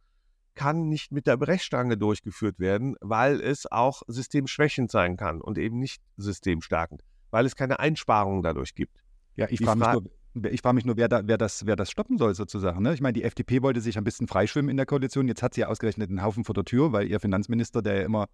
kann 0.54 0.88
nicht 0.88 1.12
mit 1.12 1.26
der 1.26 1.37
Brechstange 1.37 1.96
durchgeführt 1.96 2.58
werden, 2.58 2.96
weil 3.00 3.40
es 3.40 3.70
auch 3.70 4.02
systemschwächend 4.06 4.90
sein 4.90 5.16
kann 5.16 5.40
und 5.40 5.58
eben 5.58 5.78
nicht 5.78 6.02
systemstärkend, 6.16 7.02
weil 7.30 7.46
es 7.46 7.56
keine 7.56 7.78
Einsparungen 7.78 8.42
dadurch 8.42 8.75
gibt. 8.75 8.99
Ja, 9.37 9.46
ich 9.50 9.61
frage 9.61 9.78
mich, 9.80 10.12
nur, 10.34 10.52
ich 10.52 10.61
frag 10.62 10.75
mich 10.75 10.84
nur, 10.84 10.96
wer, 10.96 11.08
da, 11.08 11.23
wer, 11.25 11.38
das, 11.38 11.66
wer 11.66 11.76
das 11.76 11.90
stoppen 11.90 12.18
soll 12.18 12.34
sozusagen. 12.34 12.82
Ne? 12.82 12.94
Ich 12.94 13.00
meine, 13.00 13.14
die 13.14 13.25
FDP 13.25 13.62
wollte 13.62 13.80
sich 13.80 13.99
ein 13.99 14.04
bisschen 14.04 14.28
freischwimmen 14.28 14.70
in 14.70 14.76
der 14.76 14.87
Koalition. 14.87 15.28
Jetzt 15.28 15.42
hat 15.42 15.54
sie 15.54 15.62
ja 15.62 15.68
ausgerechnet 15.68 16.08
einen 16.08 16.23
Haufen 16.23 16.44
vor 16.44 16.54
der 16.54 16.64
Tür, 16.64 16.92
weil 16.92 17.08
ihr 17.08 17.20
Finanzminister, 17.20 17.82
der 17.82 17.96
ja 17.96 18.02
immer 18.02 18.28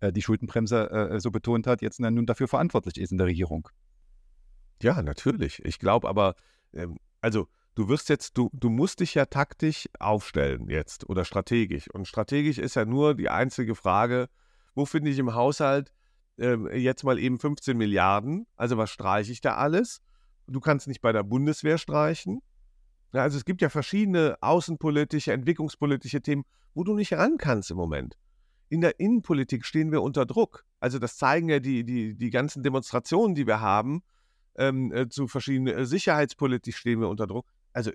äh, 0.00 0.12
die 0.12 0.22
Schuldenbremse 0.22 0.90
äh, 0.90 1.20
so 1.20 1.30
betont 1.30 1.66
hat, 1.66 1.82
jetzt 1.82 2.00
nun 2.00 2.26
dafür 2.26 2.48
verantwortlich 2.48 2.98
ist 2.98 3.12
in 3.12 3.18
der 3.18 3.26
Regierung. 3.26 3.68
Ja, 4.82 5.02
natürlich. 5.02 5.64
Ich 5.64 5.78
glaube 5.78 6.08
aber, 6.08 6.34
ähm, 6.72 6.98
also 7.20 7.48
du 7.78 7.88
wirst 7.88 8.08
jetzt, 8.08 8.36
du, 8.36 8.50
du 8.52 8.70
musst 8.70 8.98
dich 8.98 9.14
ja 9.14 9.26
taktisch 9.26 9.88
aufstellen 10.00 10.68
jetzt 10.68 11.08
oder 11.08 11.24
strategisch. 11.24 11.88
Und 11.94 12.08
strategisch 12.08 12.58
ist 12.58 12.74
ja 12.74 12.84
nur 12.84 13.14
die 13.14 13.30
einzige 13.30 13.76
Frage, 13.76 14.28
wo 14.74 14.84
finde 14.84 15.10
ich 15.10 15.18
im 15.20 15.34
Haushalt 15.34 15.92
äh, 16.38 16.76
jetzt 16.76 17.04
mal 17.04 17.20
eben 17.20 17.38
15 17.38 17.78
Milliarden? 17.78 18.48
Also 18.56 18.76
was 18.78 18.90
streiche 18.90 19.30
ich 19.30 19.40
da 19.40 19.54
alles? 19.54 20.00
Du 20.48 20.58
kannst 20.58 20.88
nicht 20.88 21.00
bei 21.00 21.12
der 21.12 21.22
Bundeswehr 21.22 21.78
streichen. 21.78 22.40
Ja, 23.12 23.22
also 23.22 23.38
es 23.38 23.44
gibt 23.44 23.62
ja 23.62 23.68
verschiedene 23.68 24.36
außenpolitische, 24.40 25.32
entwicklungspolitische 25.32 26.20
Themen, 26.20 26.44
wo 26.74 26.82
du 26.82 26.94
nicht 26.94 27.12
ran 27.12 27.38
kannst 27.38 27.70
im 27.70 27.76
Moment. 27.76 28.18
In 28.70 28.80
der 28.80 28.98
Innenpolitik 28.98 29.64
stehen 29.64 29.92
wir 29.92 30.02
unter 30.02 30.26
Druck. 30.26 30.64
Also 30.80 30.98
das 30.98 31.16
zeigen 31.16 31.48
ja 31.48 31.60
die, 31.60 31.84
die, 31.84 32.16
die 32.16 32.30
ganzen 32.30 32.64
Demonstrationen, 32.64 33.36
die 33.36 33.46
wir 33.46 33.60
haben. 33.60 34.02
Ähm, 34.56 34.92
äh, 34.92 35.08
zu 35.08 35.28
verschiedenen 35.28 35.72
äh, 35.72 35.86
Sicherheitspolitik 35.86 36.74
stehen 36.74 37.00
wir 37.00 37.08
unter 37.08 37.28
Druck. 37.28 37.46
Also, 37.72 37.92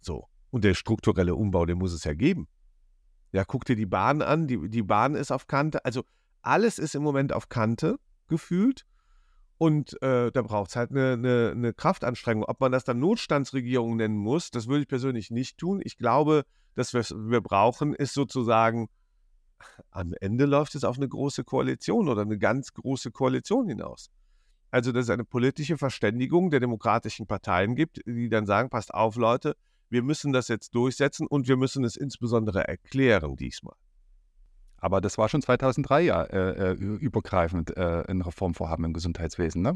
so. 0.00 0.28
Und 0.50 0.64
der 0.64 0.74
strukturelle 0.74 1.34
Umbau, 1.34 1.66
den 1.66 1.78
muss 1.78 1.92
es 1.92 2.04
ja 2.04 2.14
geben. 2.14 2.48
Ja, 3.32 3.44
guck 3.44 3.64
dir 3.64 3.76
die 3.76 3.86
Bahn 3.86 4.22
an, 4.22 4.46
die, 4.46 4.68
die 4.68 4.82
Bahn 4.82 5.14
ist 5.14 5.30
auf 5.30 5.46
Kante. 5.46 5.84
Also, 5.84 6.04
alles 6.40 6.78
ist 6.78 6.94
im 6.94 7.02
Moment 7.02 7.32
auf 7.32 7.48
Kante 7.48 7.98
gefühlt. 8.28 8.86
Und 9.58 10.00
äh, 10.02 10.30
da 10.30 10.42
braucht 10.42 10.70
es 10.70 10.76
halt 10.76 10.92
eine, 10.92 11.14
eine, 11.14 11.50
eine, 11.50 11.74
Kraftanstrengung. 11.74 12.44
Ob 12.44 12.60
man 12.60 12.72
das 12.72 12.84
dann 12.84 13.00
Notstandsregierung 13.00 13.96
nennen 13.96 14.16
muss, 14.16 14.50
das 14.50 14.68
würde 14.68 14.82
ich 14.82 14.88
persönlich 14.88 15.30
nicht 15.30 15.58
tun. 15.58 15.80
Ich 15.82 15.98
glaube, 15.98 16.44
dass 16.74 16.94
wir, 16.94 17.02
wir 17.02 17.40
brauchen, 17.40 17.92
ist 17.92 18.14
sozusagen, 18.14 18.88
am 19.90 20.14
Ende 20.20 20.46
läuft 20.46 20.76
es 20.76 20.84
auf 20.84 20.96
eine 20.96 21.08
große 21.08 21.42
Koalition 21.42 22.08
oder 22.08 22.22
eine 22.22 22.38
ganz 22.38 22.72
große 22.72 23.10
Koalition 23.10 23.66
hinaus. 23.66 24.10
Also, 24.70 24.92
dass 24.92 25.04
es 25.04 25.10
eine 25.10 25.24
politische 25.24 25.78
Verständigung 25.78 26.50
der 26.50 26.60
demokratischen 26.60 27.26
Parteien 27.26 27.74
gibt, 27.74 28.00
die 28.06 28.28
dann 28.28 28.46
sagen, 28.46 28.68
passt 28.68 28.92
auf, 28.92 29.16
Leute, 29.16 29.56
wir 29.90 30.02
müssen 30.02 30.32
das 30.32 30.48
jetzt 30.48 30.74
durchsetzen 30.74 31.26
und 31.26 31.48
wir 31.48 31.56
müssen 31.56 31.84
es 31.84 31.96
insbesondere 31.96 32.68
erklären 32.68 33.36
diesmal. 33.36 33.76
Aber 34.76 35.00
das 35.00 35.18
war 35.18 35.28
schon 35.28 35.42
2003 35.42 36.02
ja 36.02 36.22
äh, 36.22 36.70
äh, 36.70 36.74
übergreifend 36.74 37.76
äh, 37.76 38.04
ein 38.06 38.20
Reformvorhaben 38.20 38.84
im 38.84 38.92
Gesundheitswesen, 38.92 39.62
ne? 39.62 39.74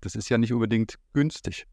Das 0.00 0.14
ist 0.14 0.28
ja 0.28 0.38
nicht 0.38 0.52
unbedingt 0.52 0.98
günstig. 1.14 1.66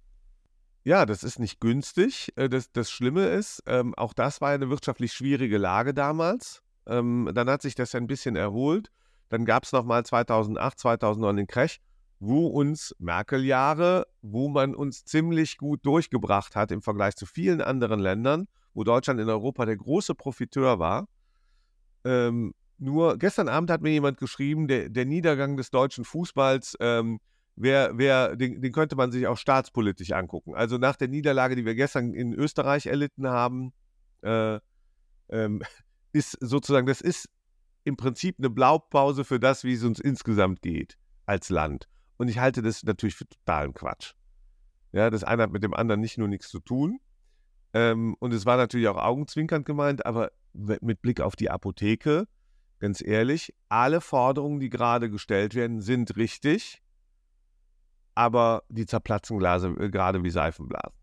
Ja, 0.84 1.06
das 1.06 1.24
ist 1.24 1.38
nicht 1.38 1.60
günstig. 1.60 2.32
Äh, 2.38 2.50
das, 2.50 2.72
das 2.72 2.90
Schlimme 2.90 3.28
ist, 3.28 3.62
ähm, 3.68 3.94
auch 3.96 4.14
das 4.14 4.42
war 4.42 4.50
eine 4.50 4.70
wirtschaftlich 4.70 5.14
schwierige 5.14 5.58
Lage 5.58 5.94
damals. 5.94 6.64
Ähm, 6.88 7.30
dann 7.34 7.50
hat 7.50 7.62
sich 7.62 7.76
das 7.76 7.94
ein 7.94 8.08
bisschen 8.08 8.36
erholt. 8.36 8.90
Dann 9.30 9.46
gab 9.46 9.66
es 9.66 9.72
nochmal 9.72 10.04
2008, 10.06 10.80
2009 10.80 11.38
den 11.38 11.48
Crash 11.48 11.80
wo 12.22 12.46
uns 12.46 12.96
Merkel-Jahre, 13.00 14.06
wo 14.22 14.48
man 14.48 14.76
uns 14.76 15.04
ziemlich 15.06 15.58
gut 15.58 15.84
durchgebracht 15.84 16.56
hat 16.56 16.72
im 16.72 16.84
Vergleich 16.84 17.16
zu 17.16 17.26
vielen 17.26 17.62
anderen 17.62 18.00
Ländern, 18.00 18.48
wo 18.76 18.84
Deutschland 18.84 19.20
in 19.20 19.28
Europa 19.28 19.66
der 19.66 19.76
große 19.76 20.14
Profiteur 20.14 20.78
war. 20.78 21.08
Ähm, 22.06 22.54
nur 22.78 23.18
gestern 23.18 23.50
Abend 23.50 23.72
hat 23.72 23.82
mir 23.82 23.90
jemand 23.90 24.20
geschrieben, 24.20 24.68
der, 24.68 24.90
der 24.90 25.06
Niedergang 25.06 25.58
des 25.58 25.72
deutschen 25.72 26.06
Fußballs, 26.06 26.78
ähm, 26.80 27.20
wer, 27.56 27.98
wer, 27.98 28.36
den, 28.36 28.62
den, 28.62 28.72
könnte 28.72 28.96
man 28.96 29.12
sich 29.12 29.26
auch 29.26 29.38
staatspolitisch 29.38 30.12
angucken. 30.12 30.54
Also 30.54 30.78
nach 30.78 30.98
der 30.98 31.08
Niederlage, 31.08 31.56
die 31.56 31.66
wir 31.66 31.74
gestern 31.74 32.14
in 32.14 32.34
Österreich 32.34 32.86
erlitten 32.86 33.28
haben, 33.30 33.74
äh, 34.22 34.60
ähm, 35.30 35.64
ist 36.14 36.38
sozusagen, 36.40 36.86
das 36.86 37.02
ist 37.02 37.30
im 37.84 37.98
Prinzip 37.98 38.36
eine 38.38 38.52
Blaupause 38.52 39.26
für 39.26 39.40
das, 39.40 39.64
wie 39.64 39.74
es 39.74 39.84
uns 39.84 40.00
insgesamt 40.00 40.62
geht 40.62 41.00
als 41.26 41.50
Land. 41.50 41.88
Und 42.22 42.28
ich 42.28 42.38
halte 42.38 42.62
das 42.62 42.84
natürlich 42.84 43.16
für 43.16 43.28
totalen 43.28 43.74
Quatsch. 43.74 44.14
Ja, 44.92 45.10
das 45.10 45.24
eine 45.24 45.42
hat 45.42 45.52
mit 45.52 45.64
dem 45.64 45.74
anderen 45.74 46.02
nicht 46.02 46.20
nur 46.20 46.28
nichts 46.28 46.50
zu 46.50 46.60
tun. 46.60 47.00
Ähm, 47.74 48.16
und 48.20 48.32
es 48.32 48.46
war 48.46 48.58
natürlich 48.58 48.88
auch 48.90 48.98
augenzwinkernd 48.98 49.66
gemeint, 49.66 50.06
aber 50.06 50.32
mit 50.54 51.02
Blick 51.02 51.20
auf 51.20 51.36
die 51.36 51.50
Apotheke, 51.50 52.28
ganz 52.78 53.02
ehrlich, 53.02 53.56
alle 53.70 54.02
Forderungen, 54.02 54.60
die 54.60 54.70
gerade 54.70 55.10
gestellt 55.10 55.56
werden, 55.56 55.82
sind 55.82 56.16
richtig, 56.16 56.84
aber 58.14 58.66
die 58.70 58.86
zerplatzen 58.86 59.42
äh, 59.42 59.90
gerade 59.90 60.24
wie 60.24 60.30
Seifenblasen. 60.30 60.96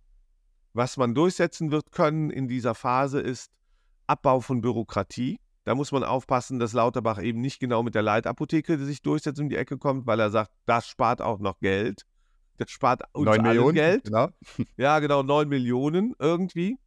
Was 0.73 0.99
man 0.99 1.17
durchsetzen 1.17 1.73
wird 1.73 1.91
können 1.91 2.31
in 2.31 2.47
dieser 2.47 2.77
Phase 2.77 3.21
ist 3.21 3.51
Abbau 4.07 4.39
von 4.39 4.61
Bürokratie. 4.61 5.41
Da 5.69 5.75
muss 5.75 5.93
man 5.93 6.03
aufpassen, 6.03 6.59
dass 6.59 6.73
Lauterbach 6.73 7.23
eben 7.23 7.43
nicht 7.43 7.61
genau 7.61 7.83
mit 7.83 7.95
der 7.95 8.01
Leitapotheke 8.01 8.79
sich 8.79 9.03
durchsetzt 9.03 9.39
um 9.39 9.51
die 9.51 9.57
Ecke 9.57 9.77
kommt, 9.77 10.07
weil 10.07 10.19
er 10.19 10.31
sagt, 10.31 10.51
das 10.65 10.89
spart 10.89 11.21
auch 11.21 11.41
noch 11.41 11.61
Geld. 11.61 12.07
Das 12.57 12.71
spart 12.71 13.03
uns 13.13 13.27
9 13.27 13.43
Millionen 13.43 13.75
Geld. 13.75 14.05
Genau. 14.05 14.29
Ja, 14.79 14.99
genau, 14.99 15.23
9 15.23 15.47
Millionen 15.47 16.15
irgendwie. 16.19 16.79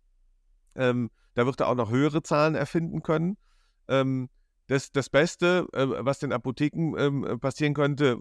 Ähm, 0.74 1.12
da 1.36 1.46
wird 1.46 1.60
er 1.60 1.68
auch 1.68 1.76
noch 1.76 1.92
höhere 1.92 2.24
Zahlen 2.24 2.56
erfinden 2.56 3.04
können. 3.04 3.38
Ähm, 3.88 4.30
das, 4.66 4.92
das 4.92 5.12
Beste, 5.12 5.68
äh, 5.74 5.86
was 5.88 6.18
den 6.18 6.34
Apotheken 6.34 6.98
ähm, 6.98 7.40
passieren 7.40 7.76
könnte, 7.76 8.20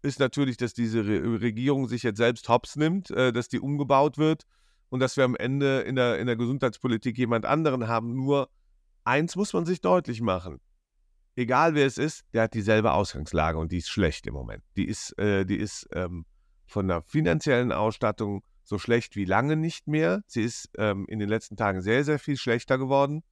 ist 0.00 0.20
natürlich, 0.20 0.56
dass 0.56 0.72
diese 0.72 1.06
Re 1.06 1.42
Regierung 1.42 1.86
sich 1.86 2.02
jetzt 2.02 2.16
selbst 2.16 2.48
hops 2.48 2.76
nimmt, 2.76 3.10
äh, 3.10 3.30
dass 3.30 3.50
die 3.50 3.60
umgebaut 3.60 4.16
wird 4.16 4.44
und 4.88 5.00
dass 5.00 5.18
wir 5.18 5.24
am 5.24 5.36
Ende 5.36 5.80
in 5.80 5.96
der, 5.96 6.18
in 6.18 6.26
der 6.26 6.36
Gesundheitspolitik 6.36 7.18
jemand 7.18 7.44
anderen 7.44 7.88
haben. 7.88 8.14
Nur 8.14 8.48
eins 9.08 9.34
muss 9.34 9.52
man 9.52 9.64
sich 9.64 9.80
deutlich 9.80 10.20
machen. 10.20 10.60
Egal 11.34 11.74
wer 11.74 11.86
es 11.86 11.98
ist, 11.98 12.24
der 12.32 12.42
hat 12.42 12.54
dieselbe 12.54 12.92
Ausgangslage 12.92 13.58
und 13.58 13.72
die 13.72 13.78
ist 13.78 13.88
schlecht 13.88 14.26
im 14.26 14.34
Moment. 14.34 14.62
Die 14.76 14.86
ist, 14.86 15.18
äh, 15.18 15.44
die 15.44 15.56
ist 15.56 15.88
ähm, 15.92 16.26
von 16.66 16.88
der 16.88 17.02
finanziellen 17.02 17.72
Ausstattung 17.72 18.44
so 18.64 18.78
schlecht 18.78 19.16
wie 19.16 19.24
lange 19.24 19.56
nicht 19.56 19.86
mehr. 19.86 20.22
Sie 20.26 20.42
ist 20.42 20.68
ähm, 20.76 21.06
in 21.08 21.18
den 21.18 21.28
letzten 21.28 21.56
Tagen 21.56 21.80
sehr, 21.80 22.04
sehr 22.04 22.18
viel 22.18 22.36
schlechter 22.36 22.76
geworden. 22.76 23.22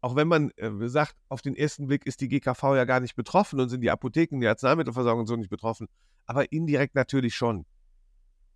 Auch 0.00 0.16
wenn 0.16 0.28
man 0.28 0.50
äh, 0.52 0.70
sagt, 0.88 1.16
auf 1.28 1.42
den 1.42 1.56
ersten 1.56 1.88
Blick 1.88 2.06
ist 2.06 2.20
die 2.20 2.28
GKV 2.28 2.76
ja 2.76 2.84
gar 2.84 3.00
nicht 3.00 3.16
betroffen 3.16 3.60
und 3.60 3.68
sind 3.68 3.82
die 3.82 3.90
Apotheken, 3.90 4.40
die 4.40 4.46
Arzneimittelversorgung 4.46 5.26
so 5.26 5.36
nicht 5.36 5.50
betroffen, 5.50 5.88
aber 6.26 6.52
indirekt 6.52 6.94
natürlich 6.94 7.34
schon. 7.34 7.66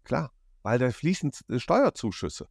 Klar, 0.05 0.33
weil 0.63 0.79
da 0.79 0.91
fließen 0.91 1.33
äh, 1.49 1.59
Steuerzuschüsse. 1.59 2.49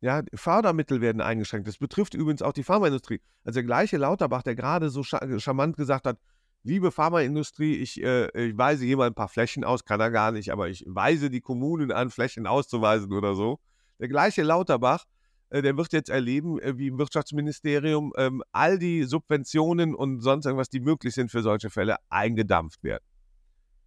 Ja, 0.00 0.22
Fördermittel 0.32 1.00
werden 1.00 1.20
eingeschränkt. 1.20 1.66
Das 1.66 1.78
betrifft 1.78 2.14
übrigens 2.14 2.42
auch 2.42 2.52
die 2.52 2.62
Pharmaindustrie. 2.62 3.20
Also 3.44 3.56
der 3.56 3.64
gleiche 3.64 3.96
Lauterbach, 3.96 4.42
der 4.42 4.54
gerade 4.54 4.90
so 4.90 5.02
charmant 5.02 5.76
gesagt 5.76 6.06
hat, 6.06 6.18
liebe 6.62 6.92
Pharmaindustrie, 6.92 7.76
ich, 7.76 8.02
äh, 8.02 8.28
ich 8.48 8.56
weise 8.56 8.84
mal 8.96 9.08
ein 9.08 9.14
paar 9.14 9.28
Flächen 9.28 9.64
aus, 9.64 9.84
kann 9.84 10.00
er 10.00 10.10
gar 10.10 10.30
nicht, 10.30 10.52
aber 10.52 10.68
ich 10.68 10.84
weise 10.86 11.30
die 11.30 11.40
Kommunen 11.40 11.90
an, 11.90 12.10
Flächen 12.10 12.46
auszuweisen 12.46 13.12
oder 13.12 13.34
so. 13.34 13.58
Der 13.98 14.08
gleiche 14.08 14.42
Lauterbach, 14.44 15.04
äh, 15.50 15.62
der 15.62 15.76
wird 15.76 15.92
jetzt 15.92 16.10
erleben, 16.10 16.60
äh, 16.60 16.78
wie 16.78 16.88
im 16.88 16.98
Wirtschaftsministerium 16.98 18.12
ähm, 18.16 18.42
all 18.52 18.78
die 18.78 19.02
Subventionen 19.02 19.96
und 19.96 20.20
sonst 20.20 20.46
irgendwas, 20.46 20.68
die 20.68 20.80
möglich 20.80 21.14
sind 21.14 21.32
für 21.32 21.42
solche 21.42 21.70
Fälle, 21.70 21.96
eingedampft 22.08 22.84
werden. 22.84 23.04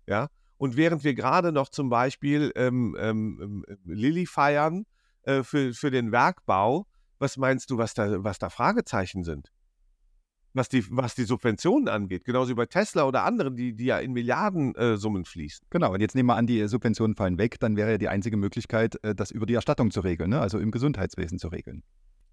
Ja, 0.07 0.27
und 0.57 0.75
während 0.75 1.03
wir 1.05 1.13
gerade 1.13 1.51
noch 1.51 1.69
zum 1.69 1.89
Beispiel 1.89 2.51
ähm, 2.55 2.97
ähm, 2.99 3.63
ähm 3.69 3.79
Lilly 3.85 4.25
feiern, 4.25 4.85
äh, 5.23 5.43
für, 5.43 5.73
für 5.73 5.91
den 5.91 6.11
Werkbau, 6.11 6.87
was 7.19 7.37
meinst 7.37 7.69
du, 7.69 7.77
was 7.77 7.93
da, 7.93 8.23
was 8.23 8.39
da 8.39 8.49
Fragezeichen 8.49 9.23
sind? 9.23 9.51
Was 10.53 10.67
die, 10.67 10.83
was 10.89 11.15
die 11.15 11.23
Subventionen 11.23 11.87
angeht, 11.87 12.25
genauso 12.25 12.49
wie 12.49 12.55
bei 12.55 12.65
Tesla 12.65 13.05
oder 13.05 13.23
anderen, 13.23 13.55
die, 13.55 13.73
die 13.73 13.85
ja 13.85 13.99
in 13.99 14.11
Milliardensummen 14.11 15.21
äh, 15.21 15.25
fließen. 15.25 15.65
Genau, 15.69 15.93
und 15.93 16.01
jetzt 16.01 16.13
nehmen 16.13 16.27
wir 16.27 16.35
an, 16.35 16.45
die 16.45 16.67
Subventionen 16.67 17.15
fallen 17.15 17.37
weg, 17.37 17.57
dann 17.59 17.77
wäre 17.77 17.91
ja 17.91 17.97
die 17.97 18.09
einzige 18.09 18.35
Möglichkeit, 18.35 19.01
äh, 19.03 19.15
das 19.15 19.31
über 19.31 19.45
die 19.45 19.53
Erstattung 19.53 19.91
zu 19.91 20.01
regeln, 20.01 20.31
ne? 20.31 20.41
also 20.41 20.59
im 20.59 20.71
Gesundheitswesen 20.71 21.39
zu 21.39 21.47
regeln. 21.47 21.83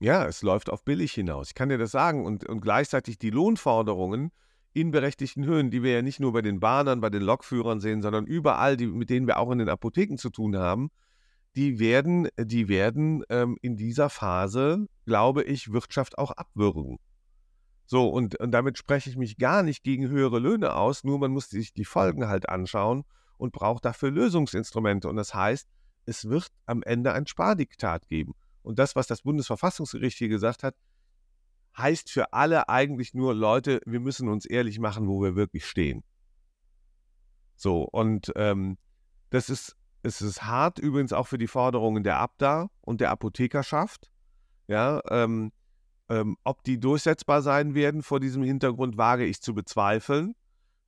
Ja, 0.01 0.27
es 0.27 0.43
läuft 0.43 0.71
auf 0.71 0.85
billig 0.85 1.13
hinaus. 1.13 1.49
Ich 1.49 1.55
kann 1.55 1.69
dir 1.69 1.79
das 1.79 1.91
sagen. 1.91 2.25
Und, 2.25 2.49
und 2.49 2.61
gleichzeitig 2.61 3.19
die 3.19 3.31
Lohnforderungen 3.31 4.31
in 4.73 4.91
berechtigten 4.91 5.45
Höhen, 5.45 5.71
die 5.71 5.83
wir 5.83 5.93
ja 5.93 6.03
nicht 6.03 6.21
nur 6.21 6.33
bei 6.33 6.43
den 6.43 6.61
Bahnern, 6.61 7.01
bei 7.01 7.11
den 7.11 7.23
Lokführern 7.23 7.81
sehen, 7.81 8.03
sondern 8.03 8.27
überall, 8.27 8.77
die, 8.77 8.87
mit 8.87 9.11
denen 9.11 9.27
wir 9.27 9.39
auch 9.39 9.51
in 9.51 9.59
den 9.59 9.69
Apotheken 9.69 10.17
zu 10.17 10.31
tun 10.31 10.57
haben, 10.57 10.91
die 11.59 11.81
werden, 11.81 12.29
die 12.39 12.69
werden 12.69 13.25
ähm, 13.31 13.59
in 13.63 13.77
dieser 13.77 14.11
Phase, 14.11 14.87
glaube 15.07 15.43
ich, 15.43 15.73
Wirtschaft 15.73 16.17
auch 16.17 16.31
abwürgen. 16.31 17.01
So, 17.85 18.09
und, 18.09 18.39
und 18.39 18.53
damit 18.53 18.79
spreche 18.79 19.11
ich 19.11 19.17
mich 19.17 19.39
gar 19.39 19.65
nicht 19.65 19.83
gegen 19.83 20.09
höhere 20.09 20.39
Löhne 20.39 20.77
aus, 20.77 21.03
nur 21.03 21.19
man 21.19 21.33
muss 21.33 21.51
sich 21.51 21.73
die 21.73 21.85
Folgen 21.85 22.29
halt 22.29 22.49
anschauen 22.49 23.03
und 23.39 23.53
braucht 23.53 23.85
dafür 23.85 24.13
Lösungsinstrumente. 24.13 25.09
Und 25.09 25.17
das 25.17 25.35
heißt, 25.35 25.69
es 26.05 26.29
wird 26.29 26.47
am 26.67 26.85
Ende 26.85 27.13
ein 27.13 27.27
Spardiktat 27.27 28.07
geben. 28.07 28.35
Und 28.63 28.79
das, 28.79 28.95
was 28.95 29.09
das 29.09 29.23
Bundesverfassungsgericht 29.23 30.17
hier 30.17 30.29
gesagt 30.29 30.63
hat, 30.63 30.77
heißt 31.77 32.09
für 32.09 32.33
alle 32.33 32.69
eigentlich 32.69 33.15
nur, 33.15 33.35
Leute, 33.35 33.81
wir 33.85 33.99
müssen 33.99 34.29
uns 34.29 34.47
ehrlich 34.47 34.79
machen, 34.79 35.09
wo 35.09 35.21
wir 35.23 35.35
wirklich 35.35 35.67
stehen. 35.67 36.05
So, 37.57 37.83
und 37.83 38.33
ähm, 38.37 38.79
das 39.31 39.51
ist, 39.51 39.78
es 40.03 40.21
ist 40.21 40.43
hart 40.45 40.79
übrigens 40.79 41.13
auch 41.13 41.27
für 41.27 41.39
die 41.39 41.47
Forderungen 41.47 42.05
der 42.05 42.19
Abda 42.19 42.69
und 42.81 43.01
der 43.01 43.11
Apothekerschaft. 43.11 44.11
Ja, 44.67 45.01
ähm, 45.11 45.53
ähm, 46.09 46.37
ob 46.45 46.63
die 46.63 46.79
durchsetzbar 46.79 47.43
sein 47.43 47.75
werden 47.75 48.03
vor 48.03 48.21
diesem 48.21 48.43
Hintergrund, 48.43 48.97
wage 48.97 49.25
ich 49.25 49.41
zu 49.41 49.55
bezweifeln. 49.55 50.35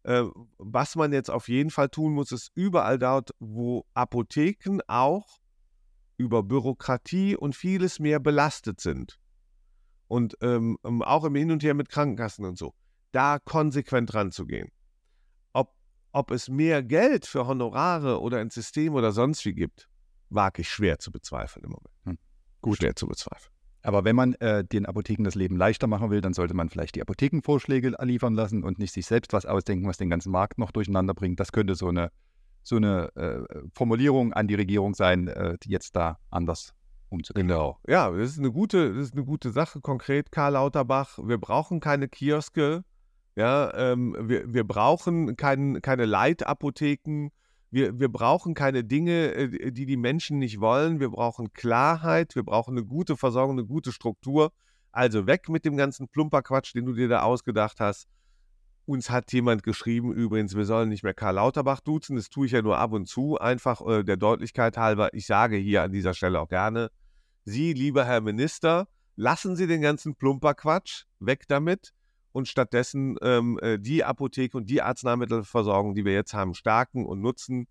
Äh, 0.02 0.24
was 0.58 0.96
man 0.96 1.12
jetzt 1.12 1.30
auf 1.30 1.48
jeden 1.48 1.70
Fall 1.70 1.88
tun 1.88 2.14
muss, 2.14 2.32
ist 2.32 2.50
überall 2.54 2.98
dort, 2.98 3.30
wo 3.38 3.84
Apotheken 3.94 4.80
auch 4.86 5.40
über 6.16 6.42
Bürokratie 6.42 7.36
und 7.36 7.54
vieles 7.54 7.98
mehr 7.98 8.20
belastet 8.20 8.80
sind. 8.80 9.18
Und 10.08 10.36
ähm, 10.40 10.78
ähm, 10.84 11.02
auch 11.02 11.24
im 11.24 11.34
Hin 11.34 11.50
und 11.50 11.62
Her 11.62 11.74
mit 11.74 11.88
Krankenkassen 11.88 12.44
und 12.44 12.58
so, 12.58 12.74
da 13.12 13.38
konsequent 13.38 14.12
ranzugehen. 14.14 14.70
Ob, 16.12 16.30
es 16.30 16.48
mehr 16.48 16.82
Geld 16.82 17.26
für 17.26 17.46
Honorare 17.46 18.20
oder 18.20 18.38
ein 18.38 18.50
System 18.50 18.94
oder 18.94 19.12
sonst 19.12 19.44
wie 19.44 19.52
gibt, 19.52 19.88
wage 20.28 20.62
ich 20.62 20.68
schwer 20.68 20.98
zu 20.98 21.12
bezweifeln 21.12 21.64
im 21.64 21.70
Moment. 21.70 21.94
Hm. 22.04 22.18
Gut. 22.62 22.78
Schwer 22.78 22.96
zu 22.96 23.06
bezweifeln. 23.06 23.52
Aber 23.82 24.04
wenn 24.04 24.14
man 24.14 24.34
äh, 24.34 24.64
den 24.64 24.84
Apotheken 24.86 25.24
das 25.24 25.34
Leben 25.34 25.56
leichter 25.56 25.86
machen 25.86 26.10
will, 26.10 26.20
dann 26.20 26.34
sollte 26.34 26.54
man 26.54 26.68
vielleicht 26.68 26.96
die 26.96 27.02
Apothekenvorschläge 27.02 27.96
liefern 28.02 28.34
lassen 28.34 28.62
und 28.62 28.78
nicht 28.78 28.92
sich 28.92 29.06
selbst 29.06 29.32
was 29.32 29.46
ausdenken, 29.46 29.86
was 29.86 29.96
den 29.96 30.10
ganzen 30.10 30.30
Markt 30.30 30.58
noch 30.58 30.70
durcheinander 30.70 31.14
bringt. 31.14 31.40
Das 31.40 31.52
könnte 31.52 31.74
so 31.74 31.88
eine, 31.88 32.10
so 32.62 32.76
eine 32.76 33.14
äh, 33.16 33.42
Formulierung 33.72 34.32
an 34.34 34.48
die 34.48 34.54
Regierung 34.54 34.94
sein, 34.94 35.28
äh, 35.28 35.56
die 35.62 35.70
jetzt 35.70 35.96
da 35.96 36.18
anders 36.30 36.74
umzugehen. 37.08 37.48
Genau. 37.48 37.78
Ja, 37.88 38.10
das 38.10 38.32
ist 38.32 38.38
eine 38.38 38.52
gute, 38.52 38.94
das 38.94 39.06
ist 39.06 39.14
eine 39.14 39.24
gute 39.24 39.50
Sache. 39.50 39.80
Konkret, 39.80 40.30
Karl 40.30 40.52
Lauterbach, 40.52 41.18
wir 41.22 41.38
brauchen 41.38 41.80
keine 41.80 42.08
Kioske, 42.08 42.84
ja, 43.36 43.72
ähm, 43.74 44.16
wir, 44.20 44.52
wir 44.52 44.64
brauchen 44.64 45.36
kein, 45.36 45.80
keine 45.82 46.04
Leitapotheken 46.04 47.30
wir, 47.70 48.00
wir 48.00 48.08
brauchen 48.08 48.54
keine 48.54 48.82
Dinge, 48.84 49.32
äh, 49.32 49.72
die 49.72 49.86
die 49.86 49.96
Menschen 49.96 50.38
nicht 50.38 50.60
wollen. 50.60 51.00
Wir 51.00 51.10
brauchen 51.10 51.52
Klarheit, 51.52 52.34
wir 52.34 52.42
brauchen 52.42 52.76
eine 52.76 52.84
gute 52.84 53.16
Versorgung, 53.16 53.58
eine 53.58 53.66
gute 53.66 53.92
Struktur. 53.92 54.52
Also 54.92 55.26
weg 55.26 55.48
mit 55.48 55.64
dem 55.64 55.76
ganzen 55.76 56.08
Plumperquatsch, 56.08 56.74
den 56.74 56.84
du 56.84 56.92
dir 56.92 57.08
da 57.08 57.22
ausgedacht 57.22 57.78
hast. 57.78 58.08
Uns 58.86 59.08
hat 59.08 59.32
jemand 59.32 59.62
geschrieben, 59.62 60.12
übrigens, 60.12 60.56
wir 60.56 60.64
sollen 60.64 60.88
nicht 60.88 61.04
mehr 61.04 61.14
Karl 61.14 61.36
Lauterbach 61.36 61.78
duzen. 61.78 62.16
Das 62.16 62.28
tue 62.28 62.46
ich 62.46 62.52
ja 62.52 62.62
nur 62.62 62.78
ab 62.78 62.92
und 62.92 63.06
zu, 63.06 63.38
einfach 63.38 63.86
äh, 63.86 64.02
der 64.02 64.16
Deutlichkeit 64.16 64.76
halber. 64.76 65.14
Ich 65.14 65.26
sage 65.26 65.56
hier 65.56 65.82
an 65.82 65.92
dieser 65.92 66.14
Stelle 66.14 66.40
auch 66.40 66.48
gerne, 66.48 66.90
Sie, 67.44 67.72
lieber 67.72 68.04
Herr 68.04 68.20
Minister, 68.20 68.88
lassen 69.14 69.54
Sie 69.54 69.66
den 69.68 69.80
ganzen 69.80 70.16
Plumperquatsch 70.16 71.04
weg 71.20 71.44
damit 71.46 71.92
und 72.32 72.48
stattdessen 72.48 73.16
ähm, 73.22 73.58
äh, 73.60 73.78
die 73.78 74.04
Apotheke 74.04 74.56
und 74.56 74.70
die 74.70 74.82
Arzneimittelversorgung, 74.82 75.94
die 75.94 76.04
wir 76.04 76.12
jetzt 76.12 76.34
haben, 76.34 76.54
stärken 76.54 77.06
und 77.06 77.20
nutzen. 77.20 77.66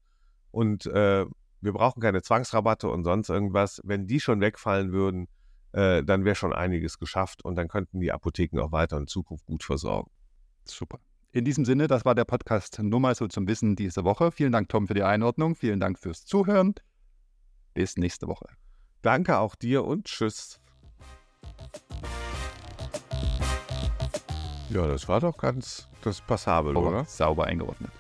Und 0.52 0.86
äh, 0.88 1.26
wir 1.62 1.74
brauchen 1.74 2.02
keine 2.02 2.22
Zwangsrabatte 2.22 2.90
und 2.90 3.04
sonst 3.04 3.30
irgendwas. 3.30 3.82
Wenn 3.84 4.08
die 4.08 4.20
schon 4.20 4.42
wegfallen 4.42 4.92
würden, 4.92 5.28
äh, 5.72 6.04
dann 6.04 6.26
wäre 6.26 6.36
schon 6.36 6.54
einiges 6.54 7.00
geschafft 7.00 7.44
und 7.44 7.56
dann 7.56 7.68
könnten 7.68 8.00
die 8.00 8.12
Apotheken 8.12 8.60
auch 8.60 8.72
weiter 8.72 8.98
in 8.98 9.08
Zukunft 9.08 9.46
gut 9.46 9.64
versorgen. 9.64 10.10
Super. 10.66 11.00
In 11.32 11.46
diesem 11.46 11.64
Sinne, 11.64 11.88
das 11.88 12.06
war 12.06 12.16
der 12.16 12.26
Podcast 12.26 12.80
nur 12.82 13.00
mal 13.00 13.14
so 13.14 13.28
zum 13.28 13.48
Wissen 13.48 13.76
diese 13.76 14.04
Woche. 14.04 14.32
Vielen 14.32 14.52
Dank, 14.52 14.70
Tom, 14.70 14.88
für 14.88 14.96
die 14.96 15.04
Einordnung. 15.04 15.56
Vielen 15.56 15.80
Dank 15.80 16.00
fürs 16.00 16.26
Zuhören. 16.26 16.74
Bis 17.76 17.98
nächste 17.98 18.28
Woche. 18.28 18.48
Danke 19.04 19.38
auch 19.38 19.56
dir 19.56 19.86
und 19.86 20.06
tschüss. 20.06 20.60
Ja, 24.70 24.88
das 24.88 25.08
war 25.08 25.20
doch 25.20 25.38
ganz 25.38 25.88
das 26.04 26.22
passabel, 26.22 26.78
oder? 26.78 27.06
Sauber 27.06 27.46
eingeordnet. 27.46 27.92